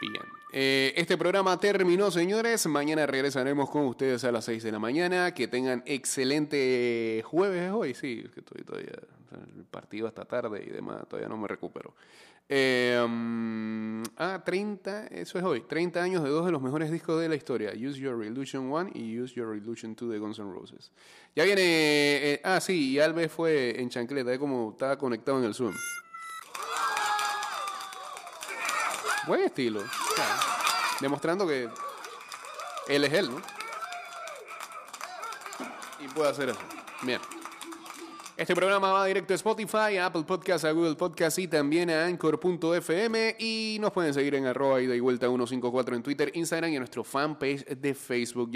Bien. 0.01 0.23
Eh, 0.53 0.93
este 0.97 1.17
programa 1.17 1.59
terminó, 1.59 2.11
señores. 2.11 2.67
Mañana 2.67 3.07
regresaremos 3.07 3.71
con 3.71 3.87
ustedes 3.87 4.25
a 4.25 4.33
las 4.33 4.45
6 4.45 4.63
de 4.63 4.73
la 4.73 4.79
mañana. 4.79 5.33
Que 5.35 5.49
tengan 5.49 5.83
excelente 5.87 7.23
jueves 7.25 7.63
¿es 7.63 7.73
hoy. 7.73 7.95
Sí, 7.95 8.23
es 8.25 8.33
que 8.33 8.41
estoy 8.41 8.63
todavía. 8.63 8.93
El 9.57 9.65
partido 9.65 10.07
hasta 10.07 10.25
tarde 10.25 10.65
y 10.67 10.71
demás. 10.71 11.07
Todavía 11.09 11.29
no 11.29 11.37
me 11.37 11.49
recupero. 11.49 11.95
Eh, 12.49 12.99
ah, 14.17 14.43
30, 14.45 15.07
eso 15.07 15.39
es 15.39 15.45
hoy. 15.45 15.63
30 15.63 16.03
años 16.03 16.23
de 16.23 16.31
dos 16.31 16.45
de 16.45 16.53
los 16.53 16.61
mejores 16.61 16.91
discos 16.91 17.21
de 17.21 17.29
la 17.29 17.35
historia. 17.35 17.71
Use 17.71 17.99
Your 17.99 18.23
Illusion 18.25 18.71
1 18.71 18.91
y 18.95 19.19
Use 19.19 19.35
Your 19.35 19.57
Illusion 19.57 19.95
2 19.95 20.11
de 20.11 20.19
Guns 20.19 20.39
N' 20.39 20.53
Roses. 20.53 20.93
Ya 21.35 21.45
viene. 21.45 21.63
eh, 21.63 22.41
ah, 22.45 22.61
sí, 22.61 22.91
y 22.91 22.99
Alves 22.99 23.33
fue 23.33 23.81
en 23.81 23.89
chancleta, 23.89 24.33
es 24.33 24.39
como 24.39 24.73
estaba 24.73 24.99
conectado 24.99 25.39
en 25.39 25.45
el 25.45 25.55
Zoom. 25.55 25.75
Buen 29.27 29.41
estilo. 29.43 29.83
Demostrando 31.01 31.47
que 31.47 31.69
él 32.89 33.05
es 33.05 33.13
él, 33.13 33.31
¿no? 33.31 33.41
Y 36.01 36.09
puede 36.09 36.29
hacer 36.31 36.49
eso. 36.49 36.61
Bien. 37.03 37.21
Este 38.43 38.57
programa 38.57 38.91
va 38.91 39.07
directo 39.07 39.35
a 39.35 39.37
Spotify, 39.37 39.99
a 39.99 40.07
Apple 40.07 40.25
Podcasts, 40.25 40.65
a 40.65 40.73
Google 40.73 40.97
Podcasts 40.97 41.39
y 41.39 41.47
también 41.47 41.89
a 41.91 42.07
Anchor.fm. 42.07 43.37
Y 43.39 43.77
nos 43.81 43.93
pueden 43.93 44.13
seguir 44.13 44.35
en 44.35 44.47
arroba 44.47 44.83
y 44.83 44.99
vuelta 44.99 45.29
154 45.29 45.95
en 45.95 46.03
Twitter, 46.03 46.33
Instagram 46.35 46.73
y 46.73 46.75
en 46.75 46.81
nuestro 46.81 47.05
fanpage 47.05 47.65
de 47.67 47.95
Facebook. 47.95 48.51